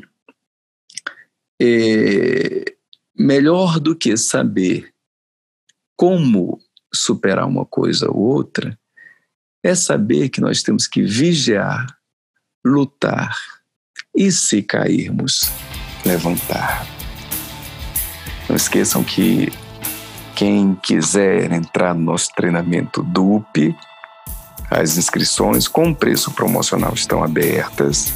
é, 1.60 2.74
melhor 3.14 3.78
do 3.78 3.94
que 3.94 4.16
saber 4.16 4.92
como 5.96 6.58
superar 6.92 7.46
uma 7.46 7.66
coisa 7.66 8.10
ou 8.10 8.16
outra 8.16 8.78
é 9.62 9.74
saber 9.74 10.30
que 10.30 10.40
nós 10.40 10.62
temos 10.62 10.86
que 10.86 11.02
vigiar, 11.02 11.86
lutar 12.64 13.36
e, 14.14 14.32
se 14.32 14.62
cairmos, 14.62 15.50
levantar. 16.04 16.86
Não 18.48 18.56
esqueçam 18.56 19.04
que 19.04 19.48
quem 20.34 20.74
quiser 20.74 21.52
entrar 21.52 21.94
no 21.94 22.00
nosso 22.00 22.32
treinamento 22.34 23.02
DUP, 23.02 23.76
as 24.70 24.96
inscrições 24.96 25.66
com 25.66 25.92
preço 25.92 26.30
promocional 26.30 26.92
estão 26.94 27.24
abertas. 27.24 28.12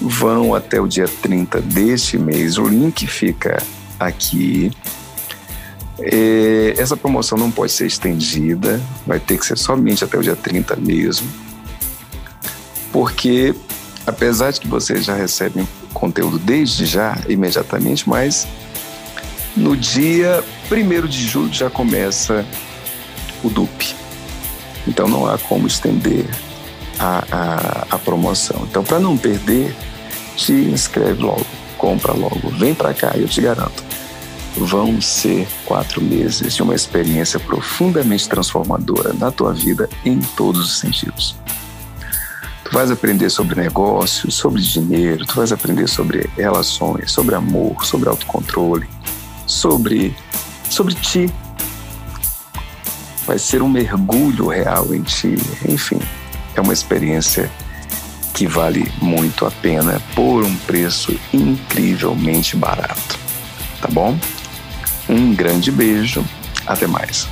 Vão 0.00 0.54
até 0.54 0.80
o 0.80 0.86
dia 0.86 1.08
30 1.08 1.60
deste 1.60 2.16
mês. 2.18 2.58
O 2.58 2.66
link 2.66 3.06
fica 3.06 3.62
aqui 3.98 4.70
é, 6.04 6.74
essa 6.78 6.96
promoção 6.96 7.38
não 7.38 7.50
pode 7.50 7.70
ser 7.70 7.86
estendida, 7.86 8.80
vai 9.06 9.20
ter 9.20 9.38
que 9.38 9.46
ser 9.46 9.56
somente 9.56 10.02
até 10.02 10.18
o 10.18 10.22
dia 10.22 10.36
30 10.36 10.76
mesmo. 10.76 11.28
porque 12.92 13.54
apesar 14.06 14.50
de 14.50 14.60
que 14.60 14.66
você 14.66 15.00
já 15.00 15.14
recebe 15.14 15.66
conteúdo 15.94 16.38
desde 16.38 16.84
já, 16.84 17.16
imediatamente, 17.28 18.08
mas 18.08 18.46
no 19.56 19.76
dia 19.76 20.42
1 20.70 21.06
de 21.06 21.26
julho 21.26 21.52
já 21.52 21.70
começa 21.70 22.44
o 23.44 23.48
DUP. 23.48 24.01
Então 24.86 25.08
não 25.08 25.26
há 25.26 25.38
como 25.38 25.66
estender 25.66 26.26
a, 26.98 27.24
a, 27.30 27.86
a 27.94 27.98
promoção. 27.98 28.66
Então, 28.68 28.84
para 28.84 28.98
não 28.98 29.16
perder, 29.16 29.74
te 30.36 30.52
inscreve 30.52 31.22
logo, 31.22 31.46
compra 31.76 32.12
logo, 32.12 32.50
vem 32.58 32.74
para 32.74 32.94
cá, 32.94 33.12
eu 33.16 33.28
te 33.28 33.40
garanto. 33.40 33.82
Vão 34.56 35.00
ser 35.00 35.48
quatro 35.64 36.02
meses 36.02 36.54
de 36.54 36.62
uma 36.62 36.74
experiência 36.74 37.40
profundamente 37.40 38.28
transformadora 38.28 39.12
na 39.14 39.30
tua 39.30 39.52
vida 39.52 39.88
em 40.04 40.20
todos 40.36 40.60
os 40.60 40.78
sentidos. 40.78 41.34
Tu 42.64 42.70
vais 42.72 42.90
aprender 42.90 43.30
sobre 43.30 43.60
negócios, 43.60 44.34
sobre 44.34 44.60
dinheiro, 44.60 45.26
tu 45.26 45.34
vais 45.36 45.52
aprender 45.52 45.88
sobre 45.88 46.28
relações, 46.36 47.10
sobre 47.10 47.34
amor, 47.34 47.84
sobre 47.84 48.08
autocontrole, 48.08 48.86
sobre, 49.46 50.14
sobre 50.68 50.94
ti. 50.94 51.30
Vai 53.32 53.38
ser 53.38 53.62
um 53.62 53.68
mergulho 53.70 54.48
real 54.48 54.94
em 54.94 55.00
ti, 55.00 55.38
enfim, 55.66 55.98
é 56.54 56.60
uma 56.60 56.74
experiência 56.74 57.50
que 58.34 58.46
vale 58.46 58.92
muito 59.00 59.46
a 59.46 59.50
pena 59.50 59.98
por 60.14 60.44
um 60.44 60.54
preço 60.54 61.18
incrivelmente 61.32 62.56
barato. 62.56 63.18
Tá 63.80 63.88
bom? 63.90 64.18
Um 65.08 65.34
grande 65.34 65.72
beijo, 65.72 66.22
até 66.66 66.86
mais. 66.86 67.26